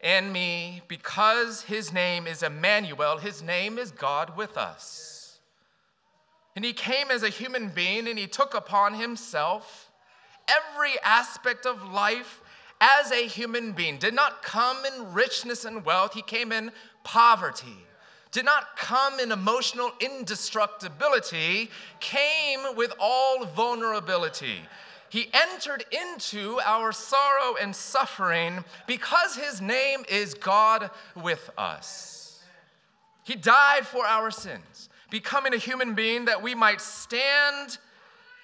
and 0.00 0.32
me 0.32 0.82
because 0.88 1.62
his 1.62 1.92
name 1.92 2.26
is 2.26 2.42
Emmanuel, 2.42 3.18
his 3.18 3.42
name 3.42 3.78
is 3.78 3.90
God 3.90 4.36
with 4.36 4.56
us. 4.56 5.38
And 6.54 6.64
he 6.64 6.72
came 6.72 7.10
as 7.10 7.22
a 7.22 7.28
human 7.28 7.68
being 7.68 8.08
and 8.08 8.18
he 8.18 8.26
took 8.26 8.54
upon 8.54 8.94
himself 8.94 9.90
every 10.48 10.94
aspect 11.04 11.66
of 11.66 11.92
life 11.92 12.40
as 12.80 13.12
a 13.12 13.26
human 13.26 13.72
being. 13.72 13.98
Did 13.98 14.14
not 14.14 14.42
come 14.42 14.78
in 14.84 15.12
richness 15.12 15.64
and 15.64 15.84
wealth, 15.84 16.14
he 16.14 16.22
came 16.22 16.52
in 16.52 16.70
poverty. 17.04 17.76
Did 18.30 18.44
not 18.44 18.76
come 18.76 19.18
in 19.20 19.32
emotional 19.32 19.90
indestructibility, 20.00 21.70
came 21.98 22.60
with 22.76 22.92
all 23.00 23.46
vulnerability. 23.46 24.60
He 25.10 25.30
entered 25.32 25.84
into 25.90 26.60
our 26.64 26.92
sorrow 26.92 27.56
and 27.60 27.74
suffering 27.74 28.64
because 28.86 29.36
his 29.36 29.60
name 29.60 30.04
is 30.08 30.34
God 30.34 30.90
with 31.14 31.50
us. 31.56 32.42
He 33.24 33.34
died 33.34 33.86
for 33.86 34.06
our 34.06 34.30
sins, 34.30 34.88
becoming 35.10 35.54
a 35.54 35.58
human 35.58 35.94
being 35.94 36.26
that 36.26 36.42
we 36.42 36.54
might 36.54 36.80
stand 36.80 37.78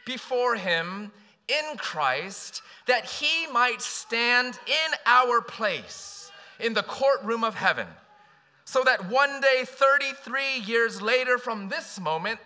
before 0.06 0.56
him 0.56 1.12
in 1.48 1.76
Christ, 1.76 2.62
that 2.86 3.04
he 3.04 3.46
might 3.52 3.82
stand 3.82 4.58
in 4.66 4.94
our 5.06 5.40
place 5.40 6.30
in 6.60 6.74
the 6.74 6.82
courtroom 6.82 7.44
of 7.44 7.54
heaven. 7.54 7.86
So 8.64 8.82
that 8.84 9.10
one 9.10 9.40
day, 9.40 9.64
33 9.64 10.60
years 10.64 11.02
later 11.02 11.38
from 11.38 11.68
this 11.68 12.00
moment, 12.00 12.40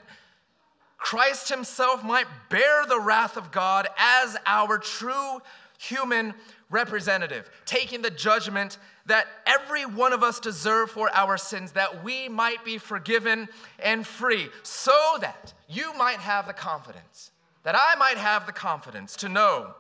Christ 0.98 1.48
himself 1.48 2.04
might 2.04 2.26
bear 2.50 2.84
the 2.86 3.00
wrath 3.00 3.36
of 3.36 3.50
God 3.50 3.88
as 3.96 4.36
our 4.46 4.78
true 4.78 5.40
human 5.78 6.34
representative, 6.70 7.48
taking 7.64 8.02
the 8.02 8.10
judgment 8.10 8.78
that 9.06 9.26
every 9.46 9.86
one 9.86 10.12
of 10.12 10.22
us 10.22 10.38
deserve 10.38 10.90
for 10.90 11.08
our 11.14 11.38
sins, 11.38 11.72
that 11.72 12.04
we 12.04 12.28
might 12.28 12.62
be 12.64 12.76
forgiven 12.76 13.48
and 13.78 14.06
free, 14.06 14.48
so 14.62 15.16
that 15.20 15.54
you 15.68 15.94
might 15.94 16.18
have 16.18 16.46
the 16.46 16.52
confidence, 16.52 17.30
that 17.62 17.74
I 17.74 17.94
might 17.98 18.18
have 18.18 18.44
the 18.44 18.52
confidence 18.52 19.16
to 19.16 19.28
know 19.28 19.74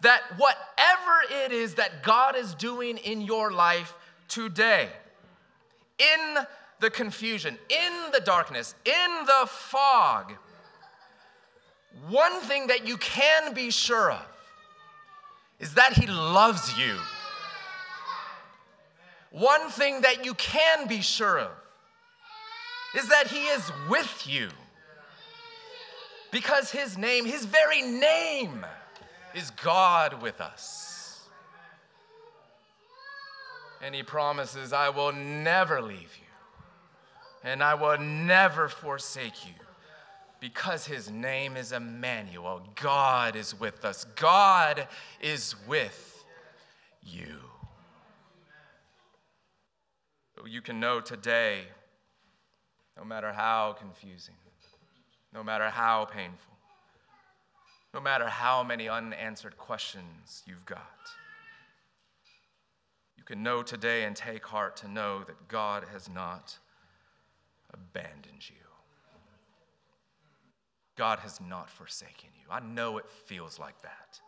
that 0.00 0.22
whatever 0.36 1.44
it 1.44 1.52
is 1.52 1.74
that 1.74 2.02
God 2.02 2.36
is 2.36 2.54
doing 2.54 2.98
in 2.98 3.20
your 3.20 3.50
life 3.50 3.94
today, 4.28 4.88
in 5.98 6.38
the 6.80 6.90
confusion, 6.90 7.58
in 7.68 8.12
the 8.12 8.20
darkness, 8.20 8.74
in 8.84 9.26
the 9.26 9.46
fog, 9.48 10.34
one 12.08 12.40
thing 12.40 12.68
that 12.68 12.86
you 12.86 12.96
can 12.96 13.54
be 13.54 13.70
sure 13.70 14.10
of 14.10 14.26
is 15.60 15.74
that 15.74 15.92
He 15.92 16.06
loves 16.06 16.78
you. 16.78 16.96
One 19.30 19.68
thing 19.68 20.02
that 20.02 20.24
you 20.24 20.34
can 20.34 20.88
be 20.88 21.00
sure 21.00 21.38
of 21.38 21.50
is 22.96 23.08
that 23.08 23.26
He 23.26 23.44
is 23.46 23.70
with 23.88 24.26
you. 24.26 24.48
Because 26.30 26.70
his 26.70 26.98
name, 26.98 27.24
his 27.24 27.44
very 27.46 27.82
name, 27.82 28.66
is 29.34 29.50
God 29.50 30.22
with 30.22 30.40
us. 30.40 31.22
And 33.82 33.94
he 33.94 34.02
promises, 34.02 34.72
I 34.72 34.90
will 34.90 35.12
never 35.12 35.80
leave 35.80 36.18
you, 36.18 36.26
and 37.44 37.62
I 37.62 37.74
will 37.74 37.98
never 37.98 38.68
forsake 38.68 39.46
you 39.46 39.54
because 40.40 40.86
his 40.86 41.10
name 41.10 41.56
is 41.56 41.72
Emmanuel. 41.72 42.62
God 42.80 43.34
is 43.36 43.58
with 43.58 43.84
us. 43.84 44.04
God 44.16 44.86
is 45.20 45.54
with 45.66 46.24
you. 47.02 47.38
You 50.46 50.62
can 50.62 50.78
know 50.78 51.00
today, 51.00 51.62
no 52.96 53.04
matter 53.04 53.32
how 53.32 53.74
confusing, 53.78 54.36
no 55.34 55.42
matter 55.42 55.68
how 55.68 56.04
painful, 56.04 56.54
no 57.92 58.00
matter 58.00 58.28
how 58.28 58.62
many 58.62 58.88
unanswered 58.88 59.58
questions 59.58 60.42
you've 60.46 60.64
got, 60.64 61.10
you 63.16 63.24
can 63.24 63.42
know 63.42 63.62
today 63.62 64.04
and 64.04 64.14
take 64.14 64.46
heart 64.46 64.76
to 64.78 64.88
know 64.88 65.24
that 65.24 65.48
God 65.48 65.84
has 65.92 66.08
not 66.08 66.58
abandoned 67.74 68.48
you. 68.48 68.56
God 70.98 71.20
has 71.20 71.40
not 71.40 71.70
forsaken 71.70 72.30
you. 72.34 72.50
I 72.50 72.58
know 72.58 72.98
it 72.98 73.08
feels 73.08 73.56
like 73.56 73.80
that 73.82 74.20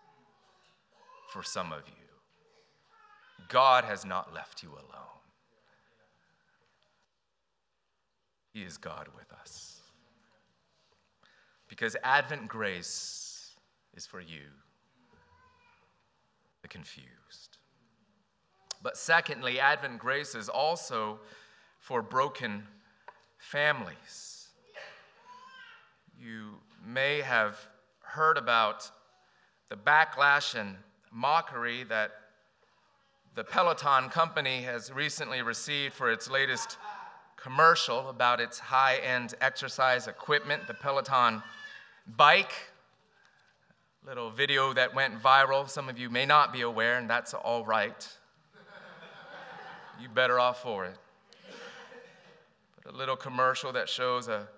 for 1.33 1.43
some 1.43 1.73
of 1.73 1.83
you. 1.89 3.45
God 3.49 3.83
has 3.85 4.05
not 4.05 4.33
left 4.33 4.63
you 4.63 4.69
alone. 4.71 5.19
He 8.53 8.63
is 8.63 8.79
God 8.79 9.09
with 9.17 9.33
us. 9.33 9.81
Because 11.69 11.97
Advent 12.05 12.47
grace 12.47 13.51
is 13.97 14.07
for 14.07 14.21
you, 14.21 14.47
the 16.63 16.69
confused. 16.69 17.59
But 18.81 18.97
secondly, 18.97 19.59
Advent 19.59 19.99
grace 19.99 20.37
is 20.37 20.49
also 20.49 21.19
for 21.81 22.01
broken 22.01 22.63
families 23.39 24.30
you 26.21 26.51
may 26.87 27.23
have 27.23 27.59
heard 28.01 28.37
about 28.37 28.91
the 29.71 29.77
backlash 29.77 30.55
and 30.55 30.77
mockery 31.11 31.85
that 31.85 32.11
the 33.35 33.45
Peloton 33.45 34.11
company 34.11 34.61
has 34.63 34.93
recently 34.93 35.41
received 35.41 35.95
for 35.95 36.11
its 36.11 36.29
latest 36.29 36.77
commercial 37.37 38.11
about 38.11 38.39
its 38.39 38.59
high 38.59 38.97
end 38.97 39.35
exercise 39.41 40.09
equipment, 40.09 40.67
the 40.67 40.75
Peloton 40.75 41.43
bike. 42.17 42.53
Little 44.07 44.31
video 44.31 44.75
that 44.75 44.95
went 44.95 45.23
viral. 45.23 45.69
Some 45.69 45.89
of 45.89 45.99
you 45.99 46.11
may 46.11 46.27
not 46.27 46.53
be 46.53 46.63
aware, 46.63 46.99
and 46.99 47.09
that's 47.09 47.33
all 47.33 47.65
right. 47.65 48.09
you 50.01 50.09
better 50.09 50.39
off 50.39 50.63
for 50.63 50.85
it. 50.85 50.97
But 52.83 52.95
a 52.95 52.97
little 52.97 53.17
commercial 53.17 53.73
that 53.73 53.89
shows 53.89 54.29
a 54.29 54.49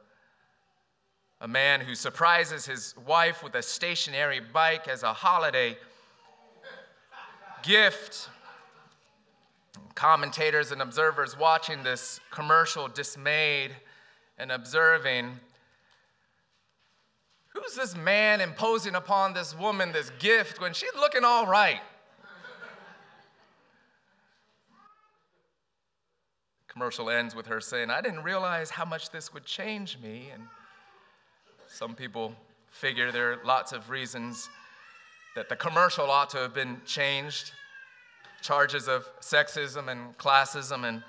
a 1.42 1.48
man 1.48 1.80
who 1.80 1.96
surprises 1.96 2.64
his 2.64 2.94
wife 3.04 3.42
with 3.42 3.56
a 3.56 3.62
stationary 3.62 4.38
bike 4.38 4.86
as 4.86 5.02
a 5.02 5.12
holiday 5.12 5.76
gift. 7.64 8.28
Commentators 9.96 10.70
and 10.70 10.80
observers 10.80 11.36
watching 11.36 11.82
this 11.82 12.20
commercial 12.30 12.86
dismayed 12.86 13.72
and 14.38 14.52
observing 14.52 15.32
who's 17.48 17.74
this 17.74 17.96
man 17.96 18.40
imposing 18.40 18.94
upon 18.94 19.34
this 19.34 19.58
woman 19.58 19.90
this 19.90 20.10
gift 20.20 20.60
when 20.60 20.72
she's 20.72 20.94
looking 20.94 21.24
all 21.24 21.46
right? 21.46 21.80
commercial 26.68 27.10
ends 27.10 27.34
with 27.34 27.46
her 27.46 27.60
saying, 27.60 27.90
I 27.90 28.00
didn't 28.00 28.22
realize 28.22 28.70
how 28.70 28.86
much 28.86 29.10
this 29.10 29.34
would 29.34 29.44
change 29.44 29.98
me. 29.98 30.30
And 30.32 30.44
some 31.72 31.94
people 31.94 32.34
figure 32.70 33.10
there 33.10 33.32
are 33.32 33.38
lots 33.46 33.72
of 33.72 33.88
reasons 33.88 34.50
that 35.34 35.48
the 35.48 35.56
commercial 35.56 36.10
ought 36.10 36.28
to 36.28 36.36
have 36.36 36.52
been 36.52 36.78
changed 36.84 37.52
charges 38.42 38.88
of 38.88 39.08
sexism 39.20 39.88
and 39.90 40.16
classism 40.18 40.84
and, 40.84 41.02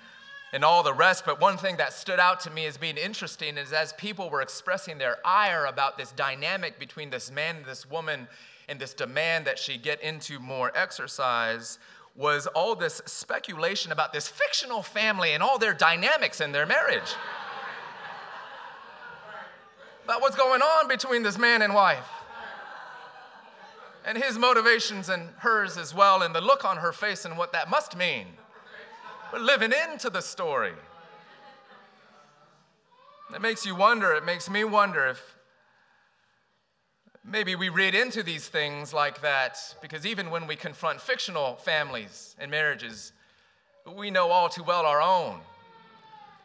and 0.54 0.64
all 0.64 0.82
the 0.82 0.94
rest. 0.94 1.26
But 1.26 1.42
one 1.42 1.58
thing 1.58 1.76
that 1.78 1.92
stood 1.92 2.20
out 2.20 2.40
to 2.42 2.50
me 2.50 2.66
as 2.66 2.78
being 2.78 2.96
interesting 2.96 3.58
is 3.58 3.74
as 3.74 3.92
people 3.94 4.30
were 4.30 4.42
expressing 4.42 4.98
their 4.98 5.18
ire 5.26 5.66
about 5.66 5.98
this 5.98 6.14
dynamic 6.14 6.80
between 6.80 7.10
this 7.10 7.30
man 7.30 7.58
and 7.58 7.66
this 7.66 7.90
woman 7.90 8.28
and 8.70 8.80
this 8.80 8.94
demand 8.94 9.46
that 9.46 9.60
she 9.60 9.78
get 9.78 10.02
into 10.02 10.40
more 10.40 10.72
exercise, 10.78 11.78
was 12.16 12.48
all 12.48 12.76
this 12.76 13.02
speculation 13.06 13.92
about 13.92 14.14
this 14.14 14.30
fictional 14.30 14.82
family 14.82 15.34
and 15.34 15.44
all 15.44 15.58
their 15.58 15.74
dynamics 15.74 16.40
in 16.40 16.54
their 16.54 16.66
marriage 16.66 17.16
about 20.04 20.22
what's 20.22 20.36
going 20.36 20.62
on 20.62 20.88
between 20.88 21.24
this 21.24 21.38
man 21.38 21.62
and 21.62 21.74
wife. 21.74 22.08
And 24.06 24.18
his 24.18 24.38
motivations 24.38 25.08
and 25.08 25.30
hers 25.38 25.78
as 25.78 25.96
well, 25.96 26.24
and 26.24 26.36
the 26.36 26.42
look 26.42 26.66
on 26.66 26.78
her 26.78 26.92
face 26.92 27.24
and 27.24 27.38
what 27.38 27.54
that 27.54 27.70
must 27.70 27.96
mean. 27.96 28.28
We're 29.32 29.40
living 29.40 29.72
into 29.72 30.10
the 30.10 30.22
story. 30.22 30.74
It 33.34 33.42
makes 33.42 33.66
you 33.66 33.76
wonder, 33.76 34.14
it 34.14 34.26
makes 34.26 34.50
me 34.50 34.64
wonder 34.64 35.08
if 35.08 35.38
maybe 37.26 37.56
we 37.56 37.70
read 37.70 37.96
into 37.96 38.22
these 38.22 38.48
things 38.48 38.94
like 38.94 39.22
that, 39.22 39.58
because 39.82 40.06
even 40.06 40.30
when 40.30 40.48
we 40.48 40.58
confront 40.58 41.00
fictional 41.00 41.56
families 41.56 42.36
and 42.38 42.52
marriages, 42.52 43.14
we 43.96 44.12
know 44.12 44.30
all 44.30 44.50
too 44.50 44.64
well 44.64 44.86
our 44.86 45.02
own. 45.02 45.40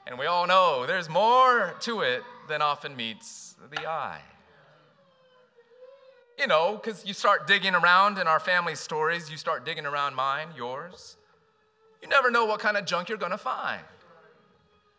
And 0.06 0.18
we 0.18 0.26
all 0.26 0.46
know 0.46 0.86
there's 0.86 1.10
more 1.10 1.74
to 1.80 2.00
it 2.00 2.22
than 2.48 2.62
often 2.62 2.96
meets 2.96 3.54
the 3.70 3.88
eye. 3.88 4.20
You 6.38 6.46
know, 6.46 6.76
because 6.76 7.04
you 7.04 7.14
start 7.14 7.46
digging 7.46 7.74
around 7.74 8.18
in 8.18 8.28
our 8.28 8.40
family 8.40 8.76
stories, 8.76 9.30
you 9.30 9.36
start 9.36 9.64
digging 9.64 9.86
around 9.86 10.14
mine, 10.14 10.48
yours. 10.56 11.16
You 12.00 12.08
never 12.08 12.30
know 12.30 12.44
what 12.44 12.60
kind 12.60 12.76
of 12.76 12.84
junk 12.84 13.08
you're 13.08 13.18
going 13.18 13.32
to 13.32 13.38
find. 13.38 13.82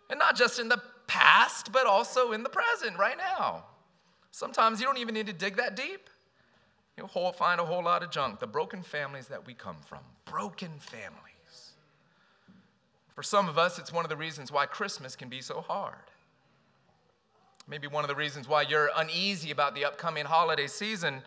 And 0.09 0.19
not 0.19 0.35
just 0.35 0.59
in 0.59 0.67
the 0.67 0.81
past, 1.07 1.71
but 1.71 1.85
also 1.85 2.33
in 2.33 2.43
the 2.43 2.49
present, 2.49 2.97
right 2.97 3.17
now. 3.17 3.63
Sometimes 4.31 4.79
you 4.79 4.85
don't 4.85 4.97
even 4.97 5.13
need 5.13 5.27
to 5.27 5.33
dig 5.33 5.55
that 5.57 5.75
deep. 5.75 6.09
You'll 6.97 7.31
find 7.31 7.61
a 7.61 7.65
whole 7.65 7.83
lot 7.83 8.03
of 8.03 8.11
junk. 8.11 8.39
The 8.39 8.47
broken 8.47 8.83
families 8.83 9.27
that 9.29 9.45
we 9.47 9.53
come 9.53 9.77
from, 9.87 9.99
broken 10.25 10.71
families. 10.79 11.73
For 13.15 13.23
some 13.23 13.47
of 13.47 13.57
us, 13.57 13.79
it's 13.79 13.93
one 13.93 14.03
of 14.03 14.09
the 14.09 14.17
reasons 14.17 14.51
why 14.51 14.65
Christmas 14.65 15.15
can 15.15 15.29
be 15.29 15.41
so 15.41 15.61
hard. 15.61 15.95
Maybe 17.69 17.85
one 17.85 18.03
of 18.03 18.07
the 18.07 18.15
reasons 18.15 18.47
why 18.47 18.63
you're 18.63 18.89
uneasy 18.95 19.51
about 19.51 19.75
the 19.75 19.85
upcoming 19.85 20.25
holiday 20.25 20.65
season. 20.65 21.21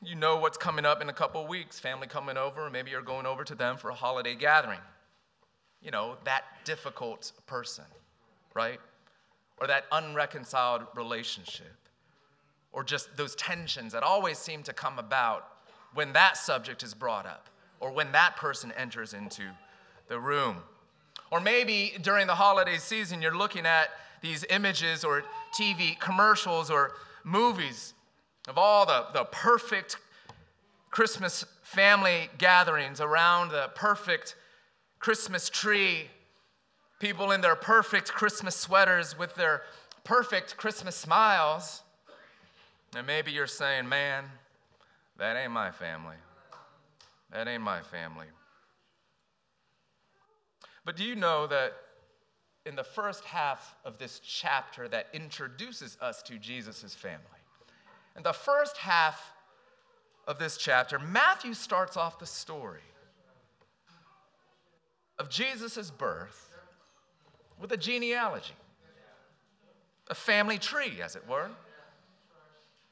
You 0.00 0.14
know 0.14 0.36
what's 0.36 0.56
coming 0.56 0.84
up 0.84 1.02
in 1.02 1.08
a 1.08 1.12
couple 1.12 1.44
weeks, 1.48 1.80
family 1.80 2.06
coming 2.06 2.36
over, 2.36 2.70
maybe 2.70 2.92
you're 2.92 3.02
going 3.02 3.26
over 3.26 3.42
to 3.42 3.54
them 3.56 3.76
for 3.76 3.90
a 3.90 3.94
holiday 3.94 4.36
gathering. 4.36 4.78
You 5.82 5.90
know, 5.90 6.16
that 6.24 6.44
difficult 6.64 7.32
person, 7.46 7.84
right? 8.54 8.78
Or 9.60 9.66
that 9.66 9.86
unreconciled 9.90 10.82
relationship. 10.94 11.74
Or 12.72 12.84
just 12.84 13.16
those 13.16 13.34
tensions 13.34 13.92
that 13.92 14.04
always 14.04 14.38
seem 14.38 14.62
to 14.64 14.72
come 14.72 15.00
about 15.00 15.48
when 15.94 16.12
that 16.12 16.36
subject 16.36 16.84
is 16.84 16.94
brought 16.94 17.26
up 17.26 17.48
or 17.80 17.90
when 17.90 18.12
that 18.12 18.36
person 18.36 18.72
enters 18.76 19.14
into 19.14 19.42
the 20.08 20.18
room. 20.18 20.58
Or 21.32 21.40
maybe 21.40 21.94
during 22.02 22.28
the 22.28 22.34
holiday 22.34 22.78
season, 22.78 23.20
you're 23.20 23.36
looking 23.36 23.66
at 23.66 23.88
these 24.24 24.42
images 24.48 25.04
or 25.04 25.22
TV 25.54 26.00
commercials 26.00 26.70
or 26.70 26.92
movies 27.24 27.92
of 28.48 28.56
all 28.56 28.86
the, 28.86 29.04
the 29.12 29.24
perfect 29.24 29.98
Christmas 30.90 31.44
family 31.62 32.30
gatherings 32.38 33.02
around 33.02 33.50
the 33.50 33.70
perfect 33.74 34.34
Christmas 34.98 35.50
tree, 35.50 36.08
people 37.00 37.32
in 37.32 37.42
their 37.42 37.54
perfect 37.54 38.12
Christmas 38.12 38.56
sweaters 38.56 39.18
with 39.18 39.34
their 39.34 39.60
perfect 40.04 40.56
Christmas 40.56 40.96
smiles. 40.96 41.82
And 42.96 43.06
maybe 43.06 43.30
you're 43.30 43.46
saying, 43.46 43.86
man, 43.86 44.24
that 45.18 45.36
ain't 45.36 45.52
my 45.52 45.70
family. 45.70 46.16
That 47.30 47.46
ain't 47.46 47.62
my 47.62 47.82
family. 47.82 48.26
But 50.82 50.96
do 50.96 51.04
you 51.04 51.14
know 51.14 51.46
that 51.46 51.74
in 52.66 52.76
the 52.76 52.84
first 52.84 53.24
half 53.24 53.74
of 53.84 53.98
this 53.98 54.20
chapter 54.20 54.88
that 54.88 55.08
introduces 55.12 55.98
us 56.00 56.22
to 56.22 56.38
Jesus' 56.38 56.94
family. 56.94 57.20
In 58.16 58.22
the 58.22 58.32
first 58.32 58.78
half 58.78 59.32
of 60.26 60.38
this 60.38 60.56
chapter, 60.56 60.98
Matthew 60.98 61.52
starts 61.52 61.96
off 61.96 62.18
the 62.18 62.26
story 62.26 62.80
of 65.18 65.28
Jesus' 65.28 65.90
birth 65.90 66.50
with 67.60 67.72
a 67.72 67.76
genealogy, 67.76 68.54
a 70.08 70.14
family 70.14 70.58
tree, 70.58 71.00
as 71.02 71.16
it 71.16 71.28
were. 71.28 71.50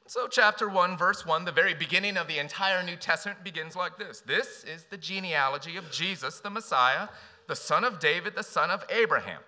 So, 0.07 0.29
chapter 0.29 0.69
1, 0.69 0.99
verse 0.99 1.25
1, 1.25 1.45
the 1.45 1.53
very 1.53 1.73
beginning 1.73 2.17
of 2.17 2.29
the 2.29 2.39
entire 2.39 2.83
New 2.83 2.97
Testament 2.97 3.43
begins 3.43 3.75
like 3.75 3.97
this 3.97 4.21
This 4.21 4.65
is 4.65 4.85
the 4.85 4.99
genealogy 4.99 5.77
of 5.77 5.91
Jesus, 5.91 6.41
the 6.41 6.51
Messiah, 6.51 7.09
the 7.49 7.57
son 7.57 7.85
of 7.85 7.99
David, 7.99 8.35
the 8.35 8.43
son 8.43 8.71
of 8.71 8.85
Abraham. 8.91 9.41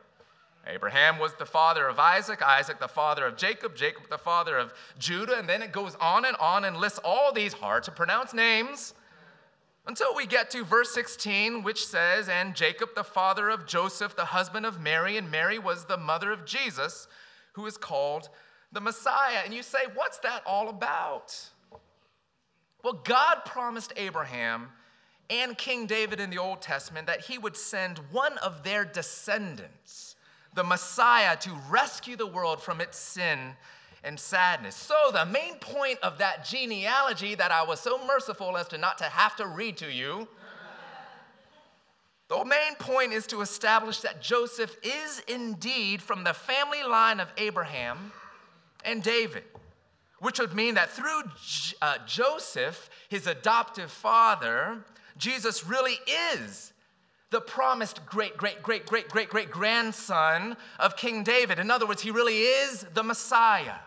Abraham 0.66 1.18
was 1.18 1.34
the 1.34 1.46
father 1.46 1.86
of 1.88 1.98
Isaac, 1.98 2.42
Isaac 2.42 2.80
the 2.80 2.88
father 2.88 3.26
of 3.26 3.36
Jacob, 3.36 3.76
Jacob 3.76 4.08
the 4.08 4.18
father 4.18 4.56
of 4.56 4.72
Judah, 4.98 5.38
and 5.38 5.48
then 5.48 5.62
it 5.62 5.72
goes 5.72 5.94
on 5.96 6.24
and 6.24 6.36
on 6.36 6.64
and 6.64 6.76
lists 6.76 7.00
all 7.04 7.32
these 7.32 7.52
hard 7.52 7.82
to 7.84 7.90
pronounce 7.90 8.32
names 8.32 8.94
until 9.86 10.14
we 10.14 10.26
get 10.26 10.50
to 10.50 10.64
verse 10.64 10.94
16, 10.94 11.62
which 11.62 11.86
says, 11.86 12.28
And 12.28 12.54
Jacob 12.54 12.90
the 12.94 13.04
father 13.04 13.50
of 13.50 13.66
Joseph, 13.66 14.16
the 14.16 14.24
husband 14.26 14.64
of 14.64 14.80
Mary, 14.80 15.16
and 15.18 15.30
Mary 15.30 15.58
was 15.58 15.84
the 15.84 15.98
mother 15.98 16.32
of 16.32 16.46
Jesus, 16.46 17.06
who 17.52 17.66
is 17.66 17.76
called 17.76 18.30
the 18.72 18.80
Messiah. 18.80 19.40
And 19.44 19.52
you 19.52 19.62
say, 19.62 19.80
What's 19.94 20.18
that 20.18 20.42
all 20.46 20.68
about? 20.68 21.38
Well, 22.82 23.00
God 23.04 23.44
promised 23.44 23.92
Abraham 23.96 24.68
and 25.30 25.56
King 25.56 25.86
David 25.86 26.20
in 26.20 26.30
the 26.30 26.38
Old 26.38 26.60
Testament 26.60 27.06
that 27.06 27.22
he 27.22 27.38
would 27.38 27.56
send 27.56 27.98
one 28.10 28.36
of 28.38 28.62
their 28.62 28.84
descendants, 28.84 30.13
the 30.54 30.64
Messiah, 30.64 31.36
to 31.38 31.50
rescue 31.68 32.16
the 32.16 32.26
world 32.26 32.62
from 32.62 32.80
its 32.80 32.98
sin 32.98 33.54
and 34.04 34.18
sadness. 34.18 34.76
So, 34.76 34.94
the 35.12 35.26
main 35.26 35.56
point 35.56 35.98
of 36.02 36.18
that 36.18 36.44
genealogy 36.44 37.34
that 37.34 37.50
I 37.50 37.62
was 37.64 37.80
so 37.80 38.04
merciful 38.06 38.56
as 38.56 38.68
to 38.68 38.78
not 38.78 38.98
to 38.98 39.04
have 39.04 39.36
to 39.36 39.46
read 39.46 39.76
to 39.78 39.90
you. 39.90 40.28
The 42.28 42.44
main 42.44 42.74
point 42.78 43.12
is 43.12 43.26
to 43.28 43.42
establish 43.42 44.00
that 44.00 44.22
Joseph 44.22 44.76
is 44.82 45.22
indeed 45.28 46.00
from 46.00 46.24
the 46.24 46.32
family 46.32 46.82
line 46.82 47.20
of 47.20 47.28
Abraham 47.36 48.12
and 48.84 49.02
David, 49.02 49.44
which 50.20 50.38
would 50.38 50.54
mean 50.54 50.74
that 50.74 50.90
through 50.90 51.22
uh, 51.82 51.98
Joseph, 52.06 52.88
his 53.08 53.26
adoptive 53.26 53.90
father, 53.90 54.84
Jesus 55.18 55.66
really 55.66 55.98
is 56.34 56.72
the 57.30 57.40
promised 57.40 58.06
great, 58.06 58.36
great, 58.36 58.62
great, 58.62 58.86
great, 58.86 59.08
great, 59.08 59.28
great 59.28 59.50
grandson 59.50 60.56
of 60.78 60.96
King 60.96 61.24
David. 61.24 61.58
In 61.58 61.70
other 61.70 61.86
words, 61.86 62.02
he 62.02 62.10
really 62.10 62.42
is 62.42 62.86
the 62.94 63.02
Messiah. 63.02 63.78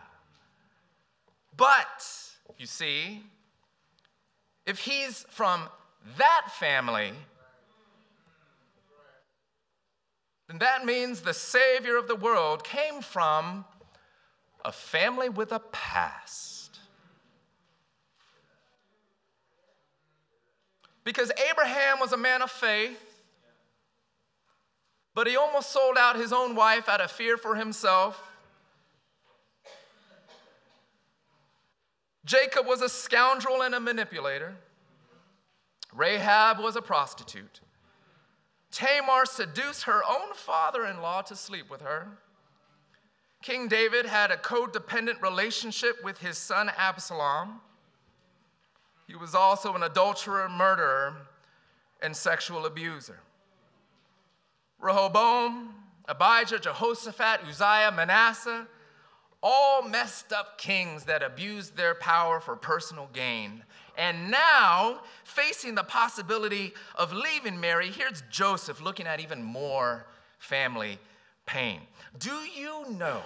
But, 1.56 2.06
you 2.58 2.66
see, 2.66 3.24
if 4.66 4.80
he's 4.80 5.26
from 5.30 5.70
that 6.18 6.48
family, 6.60 7.12
then 10.48 10.60
that 10.60 10.86
means 10.86 11.22
the 11.22 11.34
Savior 11.34 11.98
of 11.98 12.08
the 12.08 12.16
world 12.16 12.64
came 12.64 13.02
from 13.02 13.66
a 14.64 14.72
family 14.72 15.30
with 15.30 15.52
a 15.52 15.60
past. 15.60 16.80
Because 21.04 21.32
Abraham 21.50 22.00
was 22.02 22.12
a 22.12 22.18
man 22.18 22.42
of 22.42 22.52
faith, 22.52 23.07
but 25.18 25.26
he 25.26 25.36
almost 25.36 25.72
sold 25.72 25.98
out 25.98 26.16
his 26.16 26.32
own 26.32 26.54
wife 26.54 26.88
out 26.88 27.02
of 27.02 27.10
fear 27.10 27.38
for 27.38 27.56
himself. 27.56 28.22
Jacob 32.24 32.68
was 32.68 32.84
a 32.84 32.88
scoundrel 32.88 33.64
and 33.64 33.74
a 33.74 33.80
manipulator. 33.80 34.54
Rahab 35.92 36.60
was 36.60 36.76
a 36.76 36.84
prostitute. 36.84 37.62
Tamar 38.70 39.26
seduced 39.26 39.86
her 39.86 40.04
own 40.08 40.36
father 40.36 40.86
in 40.86 41.02
law 41.02 41.24
to 41.24 41.36
sleep 41.36 41.68
with 41.68 41.82
her. 41.82 42.20
King 43.42 43.68
David 43.68 44.06
had 44.06 44.30
a 44.30 44.38
codependent 44.38 45.20
relationship 45.24 45.96
with 46.04 46.20
his 46.20 46.38
son 46.38 46.70
Absalom. 46.78 47.62
He 49.08 49.16
was 49.16 49.34
also 49.34 49.74
an 49.74 49.82
adulterer, 49.82 50.48
murderer, 50.48 51.16
and 52.04 52.16
sexual 52.16 52.68
abuser. 52.68 53.22
Rehoboam, 54.80 55.74
Abijah, 56.08 56.60
Jehoshaphat, 56.60 57.42
Uzziah, 57.48 57.92
Manasseh, 57.96 58.68
all 59.42 59.88
messed 59.88 60.34
up 60.34 60.58
kings 60.58 61.04
that 61.06 61.22
abused 61.22 61.76
their 61.76 61.96
power 61.96 62.40
for 62.40 62.56
personal 62.56 63.10
gain. 63.14 63.64
And 63.98 64.30
now, 64.30 65.02
facing 65.24 65.76
the 65.76 65.84
possibility 65.84 66.74
of 66.96 67.14
leaving 67.14 67.60
Mary, 67.60 67.90
here's 67.90 68.24
Joseph 68.30 68.82
looking 68.82 69.08
at 69.08 69.20
even 69.20 69.42
more 69.42 70.06
family 70.40 71.00
pain. 71.46 71.82
Do 72.20 72.36
you 72.56 72.90
know 72.92 73.22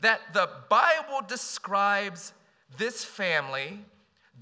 that 0.00 0.20
the 0.32 0.48
Bible 0.68 1.20
describes 1.26 2.32
this 2.76 3.04
family, 3.04 3.80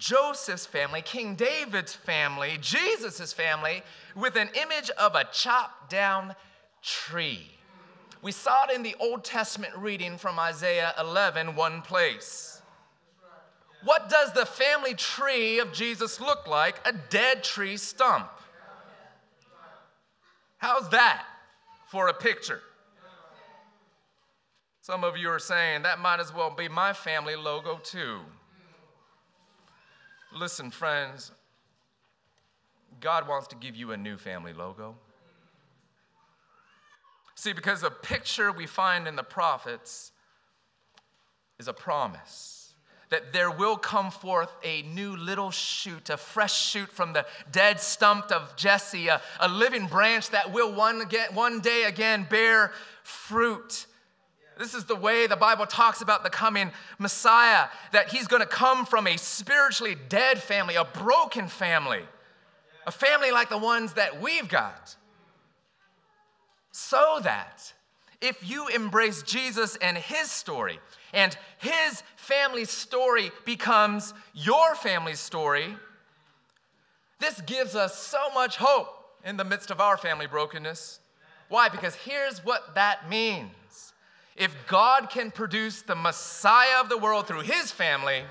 Joseph's 0.01 0.65
family, 0.65 1.03
King 1.03 1.35
David's 1.35 1.95
family, 1.95 2.57
Jesus' 2.61 3.35
family, 3.35 3.83
with 4.17 4.35
an 4.35 4.49
image 4.55 4.91
of 4.99 5.15
a 5.15 5.25
chopped 5.31 5.91
down 5.91 6.35
tree? 6.83 7.47
We 8.23 8.33
saw 8.33 8.65
it 8.65 8.75
in 8.75 8.83
the 8.83 8.97
Old 8.99 9.25
Testament 9.25 9.75
reading 9.77 10.17
from 10.17 10.39
Isaiah 10.39 10.95
11, 10.99 11.55
one 11.55 11.83
place. 11.83 12.63
What 13.85 14.09
does 14.09 14.33
the 14.33 14.47
family 14.47 14.95
tree 14.95 15.59
of 15.59 15.71
Jesus 15.73 16.19
look 16.19 16.49
like? 16.49 16.81
A 16.87 16.93
dead 17.11 17.45
tree 17.45 17.77
stump. 17.77 18.29
How's 20.57 20.89
that 20.91 21.25
for 21.89 22.09
a 22.09 22.15
picture? 22.15 22.63
Some 24.81 25.05
of 25.05 25.19
you 25.19 25.29
are 25.29 25.39
saying 25.39 25.83
that 25.83 25.99
might 25.99 26.21
as 26.21 26.35
well 26.35 26.51
be 26.51 26.69
my 26.69 26.95
family 26.95 27.37
logo 27.37 27.79
too. 27.83 28.21
Listen, 30.33 30.71
friends, 30.71 31.33
God 33.01 33.27
wants 33.27 33.49
to 33.49 33.57
give 33.57 33.75
you 33.75 33.93
a 33.93 33.97
new 33.97 34.17
family 34.17 34.53
logo. 34.53 34.95
See, 37.35 37.53
because 37.53 37.81
the 37.81 37.91
picture 37.91 38.53
we 38.53 38.67
find 38.67 39.09
in 39.09 39.17
the 39.17 39.23
prophets 39.23 40.13
is 41.59 41.69
a 41.69 41.73
promise 41.73 42.61
that 43.11 43.33
there 43.33 43.51
will 43.51 43.77
come 43.77 44.11
forth 44.11 44.51
a 44.63 44.83
new 44.83 45.17
little 45.17 45.51
shoot, 45.51 46.11
a 46.11 46.17
fresh 46.17 46.57
shoot 46.57 46.91
from 46.91 47.13
the 47.13 47.27
dead 47.51 47.81
stump 47.81 48.31
of 48.31 48.55
Jesse, 48.57 49.09
a, 49.09 49.21
a 49.41 49.49
living 49.49 49.87
branch 49.87 50.31
that 50.31 50.53
will 50.53 50.73
one, 50.73 51.01
again, 51.01 51.35
one 51.35 51.61
day 51.61 51.85
again 51.85 52.27
bear 52.31 52.73
fruit. 53.03 53.87
This 54.61 54.75
is 54.75 54.85
the 54.85 54.95
way 54.95 55.27
the 55.27 55.37
Bible 55.37 55.65
talks 55.65 56.03
about 56.03 56.23
the 56.23 56.29
coming 56.29 56.71
Messiah, 56.99 57.69
that 57.93 58.11
he's 58.11 58.27
going 58.27 58.43
to 58.43 58.47
come 58.47 58.85
from 58.85 59.07
a 59.07 59.17
spiritually 59.17 59.97
dead 60.11 60.39
family, 60.39 60.75
a 60.75 60.85
broken 60.85 61.49
family, 61.49 62.03
a 62.87 62.91
family 62.91 63.31
like 63.31 63.49
the 63.49 63.57
ones 63.57 63.95
that 63.95 64.21
we've 64.21 64.49
got 64.51 64.97
so 66.73 67.21
that 67.23 67.73
if 68.21 68.47
you 68.49 68.69
embrace 68.69 69.23
Jesus 69.23 69.77
and 69.77 69.97
his 69.97 70.31
story, 70.31 70.79
and 71.15 71.35
his 71.57 72.03
family 72.17 72.67
story 72.67 73.33
becomes 73.47 74.13
your 74.35 74.75
family 74.75 75.15
story, 75.15 75.75
this 77.19 77.41
gives 77.43 77.75
us 77.75 77.99
so 77.99 78.19
much 78.35 78.59
hope 78.59 78.89
in 79.25 79.39
the 79.39 79.45
midst 79.45 79.71
of 79.71 79.81
our 79.81 79.97
family 79.97 80.27
brokenness. 80.27 81.01
Why? 81.49 81.71
Because 81.71 81.95
here's 81.95 82.45
what 82.45 82.75
that 82.75 83.09
means. 83.09 83.53
If 84.41 84.57
God 84.67 85.11
can 85.11 85.31
produce 85.31 85.83
the 85.83 85.95
Messiah 85.95 86.81
of 86.81 86.89
the 86.89 86.97
world 86.97 87.27
through 87.27 87.43
his 87.43 87.71
family, 87.71 88.23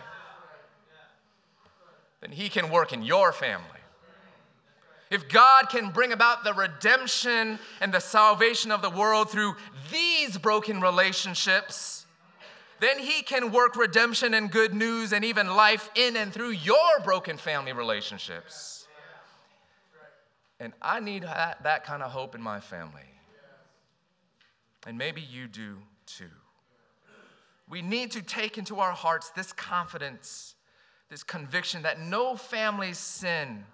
then 2.19 2.31
he 2.31 2.49
can 2.49 2.71
work 2.71 2.91
in 2.91 3.03
your 3.03 3.31
family. 3.31 3.67
If 5.11 5.29
God 5.29 5.69
can 5.69 5.91
bring 5.91 6.11
about 6.11 6.43
the 6.43 6.53
redemption 6.53 7.59
and 7.79 7.93
the 7.93 7.99
salvation 7.99 8.71
of 8.71 8.81
the 8.81 8.89
world 8.89 9.29
through 9.29 9.55
these 9.91 10.35
broken 10.35 10.81
relationships, 10.81 12.07
then 12.79 12.99
He 12.99 13.23
can 13.23 13.51
work 13.51 13.75
redemption 13.75 14.33
and 14.33 14.51
good 14.51 14.73
news 14.73 15.11
and 15.11 15.25
even 15.25 15.47
life 15.47 15.89
in 15.95 16.15
and 16.15 16.31
through 16.31 16.51
your 16.51 16.99
broken 17.03 17.37
family 17.37 17.73
relationships. 17.73 18.87
And 20.59 20.73
I 20.81 20.99
need 20.99 21.23
that, 21.23 21.63
that 21.63 21.85
kind 21.85 22.03
of 22.03 22.11
hope 22.11 22.35
in 22.35 22.41
my 22.41 22.59
family. 22.59 23.01
And 24.85 24.97
maybe 24.97 25.21
you 25.21 25.47
do 25.47 25.77
too. 26.17 26.25
We 27.69 27.81
need 27.81 28.11
to 28.11 28.21
take 28.21 28.57
into 28.57 28.79
our 28.79 28.91
hearts 28.91 29.29
this 29.31 29.53
confidence, 29.53 30.55
this 31.09 31.23
conviction 31.23 31.83
that 31.83 31.99
no 31.99 32.35
family's 32.35 32.97
sin 32.97 33.65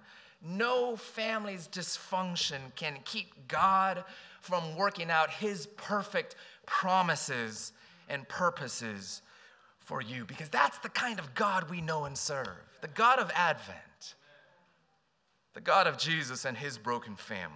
no 0.45 0.95
family's 0.95 1.67
dysfunction 1.67 2.60
can 2.76 3.00
keep 3.04 3.48
God 3.48 4.04
from 4.41 4.76
working 4.76 5.10
out 5.10 5.32
his 5.32 5.65
perfect 5.76 6.36
promises 6.67 7.74
and 8.10 8.28
purposes 8.30 9.24
for 9.80 10.02
you 10.02 10.24
because 10.26 10.50
that's 10.50 10.78
the 10.80 10.89
kind 10.89 11.19
of 11.19 11.34
God 11.34 11.69
we 11.69 11.82
know 11.82 12.06
and 12.06 12.17
serve 12.17 12.48
the 12.82 12.88
God 12.89 13.17
of 13.17 13.32
Advent, 13.34 14.15
the 15.56 15.62
God 15.62 15.88
of 15.88 15.98
Jesus 15.98 16.45
and 16.45 16.56
his 16.56 16.78
broken 16.78 17.15
family. 17.15 17.56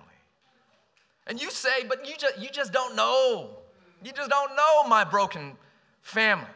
And 1.28 1.40
you 1.40 1.52
say, 1.52 1.84
but 1.88 2.08
you 2.08 2.16
just, 2.18 2.40
you 2.40 2.50
just 2.50 2.74
don't 2.74 2.96
know. 2.96 3.52
You 4.04 4.12
just 4.12 4.30
don't 4.30 4.56
know 4.56 4.84
my 4.88 5.04
broken 5.04 5.58
family. 6.02 6.48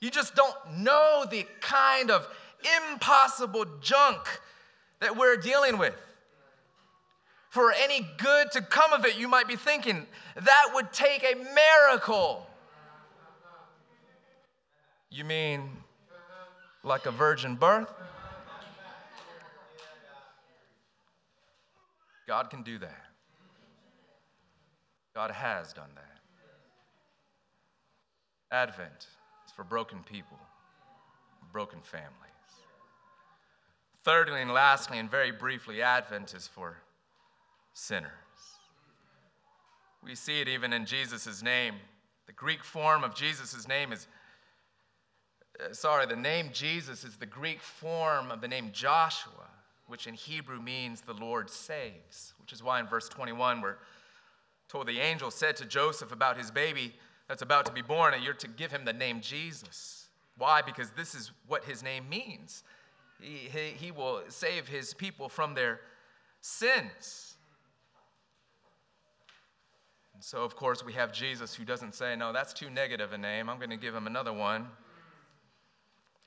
You 0.00 0.10
just 0.10 0.34
don't 0.34 0.78
know 0.78 1.24
the 1.30 1.46
kind 1.60 2.10
of 2.10 2.28
impossible 2.90 3.64
junk 3.80 4.40
that 5.00 5.16
we're 5.16 5.36
dealing 5.36 5.78
with. 5.78 5.94
For 7.50 7.72
any 7.72 8.06
good 8.18 8.50
to 8.52 8.62
come 8.62 8.92
of 8.92 9.04
it, 9.04 9.16
you 9.16 9.28
might 9.28 9.46
be 9.46 9.54
thinking, 9.56 10.06
that 10.34 10.70
would 10.74 10.92
take 10.92 11.22
a 11.22 11.36
miracle. 11.36 12.46
You 15.10 15.24
mean 15.24 15.70
like 16.82 17.06
a 17.06 17.12
virgin 17.12 17.54
birth? 17.54 17.88
God 22.26 22.50
can 22.50 22.62
do 22.62 22.78
that. 22.78 23.04
God 25.14 25.30
has 25.30 25.72
done 25.72 25.90
that. 25.94 26.13
Advent 28.54 29.08
is 29.46 29.52
for 29.52 29.64
broken 29.64 29.98
people, 30.04 30.38
broken 31.52 31.80
families. 31.82 32.12
Thirdly 34.04 34.40
and 34.40 34.52
lastly, 34.52 34.98
and 35.00 35.10
very 35.10 35.32
briefly, 35.32 35.82
Advent 35.82 36.34
is 36.34 36.46
for 36.46 36.76
sinners. 37.72 38.12
We 40.04 40.14
see 40.14 40.40
it 40.40 40.46
even 40.46 40.72
in 40.72 40.86
Jesus' 40.86 41.42
name. 41.42 41.74
The 42.26 42.32
Greek 42.32 42.62
form 42.62 43.02
of 43.02 43.16
Jesus' 43.16 43.66
name 43.66 43.92
is, 43.92 44.06
uh, 45.58 45.72
sorry, 45.72 46.06
the 46.06 46.14
name 46.14 46.50
Jesus 46.52 47.02
is 47.02 47.16
the 47.16 47.26
Greek 47.26 47.60
form 47.60 48.30
of 48.30 48.40
the 48.40 48.48
name 48.48 48.70
Joshua, 48.72 49.50
which 49.88 50.06
in 50.06 50.14
Hebrew 50.14 50.60
means 50.60 51.00
the 51.00 51.12
Lord 51.12 51.50
saves, 51.50 52.34
which 52.40 52.52
is 52.52 52.62
why 52.62 52.78
in 52.78 52.86
verse 52.86 53.08
21 53.08 53.60
we're 53.60 53.78
told 54.68 54.86
the 54.86 55.00
angel 55.00 55.32
said 55.32 55.56
to 55.56 55.64
Joseph 55.64 56.12
about 56.12 56.38
his 56.38 56.52
baby, 56.52 56.94
that's 57.28 57.42
about 57.42 57.66
to 57.66 57.72
be 57.72 57.82
born, 57.82 58.14
and 58.14 58.22
you're 58.22 58.34
to 58.34 58.48
give 58.48 58.70
him 58.70 58.84
the 58.84 58.92
name 58.92 59.20
Jesus. 59.20 60.08
Why? 60.36 60.62
Because 60.62 60.90
this 60.90 61.14
is 61.14 61.30
what 61.46 61.64
his 61.64 61.82
name 61.82 62.08
means. 62.08 62.64
He, 63.20 63.48
he, 63.48 63.70
he 63.86 63.90
will 63.90 64.22
save 64.28 64.68
his 64.68 64.92
people 64.92 65.28
from 65.28 65.54
their 65.54 65.80
sins. 66.40 67.36
And 70.12 70.22
so, 70.22 70.44
of 70.44 70.54
course, 70.54 70.84
we 70.84 70.92
have 70.92 71.12
Jesus 71.12 71.54
who 71.54 71.64
doesn't 71.64 71.94
say, 71.94 72.14
No, 72.16 72.32
that's 72.32 72.52
too 72.52 72.68
negative 72.68 73.12
a 73.12 73.18
name. 73.18 73.48
I'm 73.48 73.58
going 73.58 73.70
to 73.70 73.76
give 73.76 73.94
him 73.94 74.06
another 74.06 74.32
one. 74.32 74.66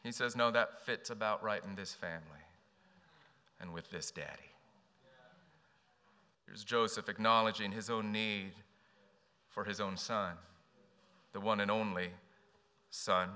He 0.03 0.11
says, 0.11 0.35
No, 0.35 0.49
that 0.51 0.85
fits 0.85 1.09
about 1.09 1.43
right 1.43 1.61
in 1.67 1.75
this 1.75 1.93
family 1.93 2.21
and 3.61 3.73
with 3.73 3.89
this 3.91 4.09
daddy. 4.09 4.51
Here's 6.45 6.63
Joseph 6.63 7.09
acknowledging 7.09 7.71
his 7.71 7.89
own 7.89 8.11
need 8.11 8.53
for 9.49 9.63
his 9.63 9.79
own 9.79 9.97
son 9.97 10.33
the 11.37 11.41
one 11.41 11.59
and 11.59 11.69
only 11.69 12.09
Son. 12.89 13.29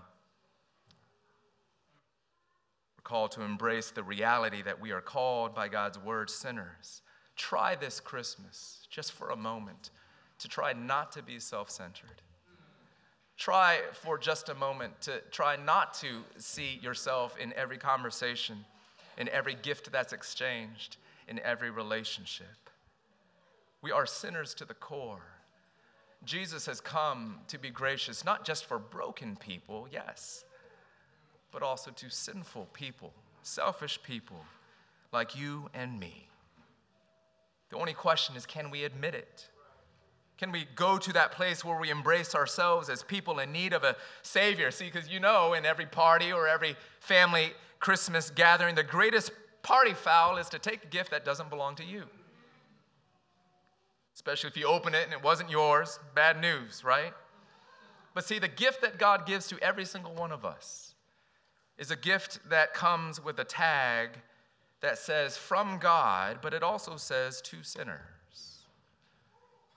We're 2.97 3.03
called 3.03 3.31
to 3.33 3.43
embrace 3.43 3.91
the 3.91 4.01
reality 4.01 4.63
that 4.63 4.81
we 4.81 4.89
are 4.89 5.01
called 5.01 5.53
by 5.53 5.67
God's 5.67 5.99
word 5.99 6.31
sinners. 6.31 7.03
Try 7.35 7.75
this 7.75 7.99
Christmas, 7.99 8.87
just 8.89 9.11
for 9.11 9.29
a 9.29 9.35
moment, 9.35 9.91
to 10.39 10.47
try 10.47 10.73
not 10.73 11.11
to 11.11 11.21
be 11.21 11.37
self 11.37 11.69
centered. 11.69 12.23
Try 13.37 13.81
for 13.93 14.17
just 14.17 14.49
a 14.49 14.55
moment 14.55 14.99
to 15.01 15.21
try 15.29 15.55
not 15.55 15.93
to 15.95 16.23
see 16.37 16.79
yourself 16.81 17.37
in 17.37 17.53
every 17.53 17.77
conversation, 17.77 18.65
in 19.19 19.29
every 19.29 19.53
gift 19.53 19.91
that's 19.91 20.11
exchanged, 20.11 20.97
in 21.27 21.37
every 21.41 21.69
relationship. 21.69 22.71
We 23.83 23.91
are 23.91 24.07
sinners 24.07 24.55
to 24.55 24.65
the 24.65 24.73
core. 24.73 25.40
Jesus 26.23 26.65
has 26.67 26.79
come 26.79 27.39
to 27.47 27.57
be 27.57 27.69
gracious, 27.69 28.23
not 28.23 28.45
just 28.45 28.65
for 28.65 28.77
broken 28.77 29.35
people, 29.35 29.87
yes, 29.91 30.45
but 31.51 31.63
also 31.63 31.91
to 31.91 32.09
sinful 32.09 32.67
people, 32.73 33.11
selfish 33.41 33.99
people 34.03 34.45
like 35.11 35.37
you 35.37 35.69
and 35.73 35.99
me. 35.99 36.27
The 37.69 37.77
only 37.77 37.93
question 37.93 38.35
is 38.35 38.45
can 38.45 38.69
we 38.69 38.83
admit 38.83 39.15
it? 39.15 39.49
Can 40.37 40.51
we 40.51 40.65
go 40.75 40.97
to 40.97 41.13
that 41.13 41.31
place 41.31 41.63
where 41.63 41.79
we 41.79 41.89
embrace 41.89 42.33
ourselves 42.33 42.89
as 42.89 43.03
people 43.03 43.39
in 43.39 43.51
need 43.51 43.73
of 43.73 43.83
a 43.83 43.95
Savior? 44.23 44.71
See, 44.71 44.85
because 44.85 45.07
you 45.07 45.19
know, 45.19 45.53
in 45.53 45.65
every 45.65 45.85
party 45.85 46.31
or 46.31 46.47
every 46.47 46.75
family 46.99 47.51
Christmas 47.79 48.29
gathering, 48.29 48.75
the 48.75 48.83
greatest 48.83 49.31
party 49.61 49.93
foul 49.93 50.37
is 50.37 50.49
to 50.49 50.59
take 50.59 50.83
a 50.83 50.87
gift 50.87 51.11
that 51.11 51.25
doesn't 51.25 51.49
belong 51.49 51.75
to 51.75 51.83
you 51.83 52.05
especially 54.21 54.51
if 54.51 54.55
you 54.55 54.67
open 54.67 54.93
it 54.93 55.03
and 55.03 55.13
it 55.13 55.23
wasn't 55.23 55.49
yours. 55.49 55.99
Bad 56.13 56.39
news, 56.39 56.83
right? 56.83 57.11
But 58.13 58.23
see, 58.23 58.37
the 58.37 58.47
gift 58.47 58.81
that 58.81 58.99
God 58.99 59.25
gives 59.25 59.47
to 59.47 59.57
every 59.63 59.83
single 59.83 60.13
one 60.13 60.31
of 60.31 60.45
us 60.45 60.93
is 61.79 61.89
a 61.89 61.95
gift 61.95 62.37
that 62.51 62.75
comes 62.75 63.23
with 63.23 63.39
a 63.39 63.43
tag 63.43 64.09
that 64.81 64.99
says 64.99 65.37
from 65.37 65.79
God, 65.79 66.37
but 66.39 66.53
it 66.53 66.61
also 66.61 66.97
says 66.97 67.41
to 67.41 67.63
sinners. 67.63 68.67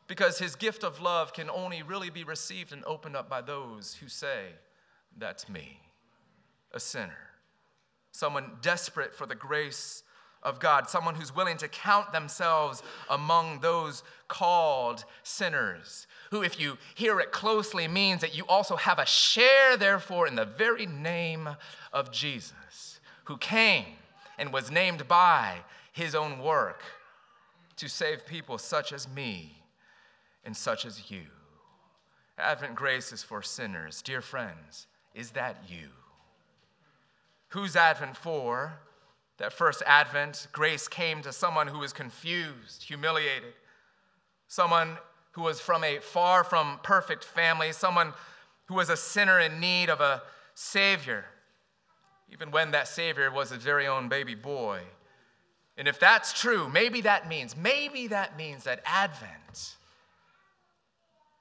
Because 0.09 0.39
his 0.39 0.57
gift 0.57 0.85
of 0.85 1.01
love 1.01 1.33
can 1.33 1.49
only 1.49 1.83
really 1.83 2.11
be 2.11 2.23
received 2.23 2.71
and 2.71 2.85
opened 2.85 3.17
up 3.17 3.31
by 3.31 3.41
those 3.41 3.95
who 3.95 4.09
say, 4.09 4.49
That's 5.17 5.49
me, 5.49 5.81
a 6.71 6.81
sinner, 6.81 7.31
someone 8.13 8.59
desperate 8.61 9.15
for 9.15 9.25
the 9.25 9.35
grace 9.35 10.03
of 10.45 10.61
God, 10.61 10.89
someone 10.89 11.15
who's 11.15 11.35
willing 11.35 11.57
to 11.59 11.69
count 11.69 12.13
themselves 12.13 12.83
among 13.09 13.61
those 13.61 14.03
called 14.29 15.05
sinners, 15.23 16.07
who, 16.31 16.43
if 16.43 16.61
you 16.61 16.77
hear 16.95 17.21
it 17.21 17.33
closely, 17.33 17.89
means 17.89 18.21
that 18.21 18.37
you 18.37 18.45
also 18.47 18.77
have 18.77 18.99
a 18.99 19.07
share, 19.07 19.77
therefore, 19.77 20.27
in 20.27 20.35
the 20.35 20.45
very 20.45 20.87
name 20.87 21.49
of 21.93 22.13
Jesus, 22.13 23.01
who 23.25 23.37
came 23.39 23.87
and 24.39 24.53
was 24.53 24.71
named 24.71 25.09
by 25.09 25.59
his 25.93 26.15
own 26.15 26.41
work 26.41 26.83
to 27.77 27.89
save 27.89 28.27
people 28.27 28.59
such 28.59 28.93
as 28.93 29.09
me 29.09 29.63
and 30.45 30.57
such 30.57 30.85
as 30.85 31.11
you. 31.11 31.23
Advent 32.37 32.75
grace 32.75 33.13
is 33.13 33.23
for 33.23 33.43
sinners. 33.43 34.03
Dear 34.03 34.21
friends, 34.21 34.87
is 35.15 35.31
that 35.31 35.57
you? 35.69 35.89
Who's 37.49 37.77
Advent 37.77 38.17
for? 38.17 38.81
That 39.39 39.53
first 39.53 39.83
Advent, 39.87 40.47
grace 40.53 40.87
came 40.87 41.23
to 41.23 41.33
someone 41.33 41.67
who 41.67 41.79
was 41.79 41.93
confused, 41.93 42.85
humiliated, 42.85 43.55
someone 44.47 44.97
who 45.33 45.43
was 45.43 45.61
from 45.61 45.83
a 45.83 45.99
far 45.99 46.45
from 46.45 46.79
perfect 46.83 47.25
family, 47.25 47.73
someone 47.73 48.13
who 48.67 48.75
was 48.75 48.89
a 48.89 48.97
sinner 48.97 49.41
in 49.41 49.59
need 49.59 49.91
of 49.91 50.01
a 50.01 50.23
Savior, 50.55 51.25
even 52.33 52.53
when 52.53 52.71
that 52.71 52.87
Savior 52.87 53.31
was 53.31 53.51
his 53.51 53.63
very 53.63 53.87
own 53.87 54.09
baby 54.09 54.37
boy. 54.37 54.81
And 55.77 55.89
if 55.89 55.99
that's 55.99 56.33
true, 56.33 56.69
maybe 56.69 57.01
that 57.01 57.29
means, 57.29 57.57
maybe 57.57 58.07
that 58.09 58.37
means 58.37 58.65
that 58.65 58.81
Advent 58.85 59.75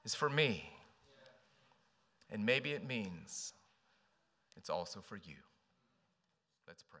is 0.04 0.14
for 0.14 0.28
me. 0.28 0.70
And 2.30 2.44
maybe 2.44 2.72
it 2.72 2.84
means 2.84 3.52
it's 4.56 4.68
also 4.68 5.00
for 5.00 5.16
you. 5.16 5.36
Let's 6.66 6.82
pray. 6.82 7.00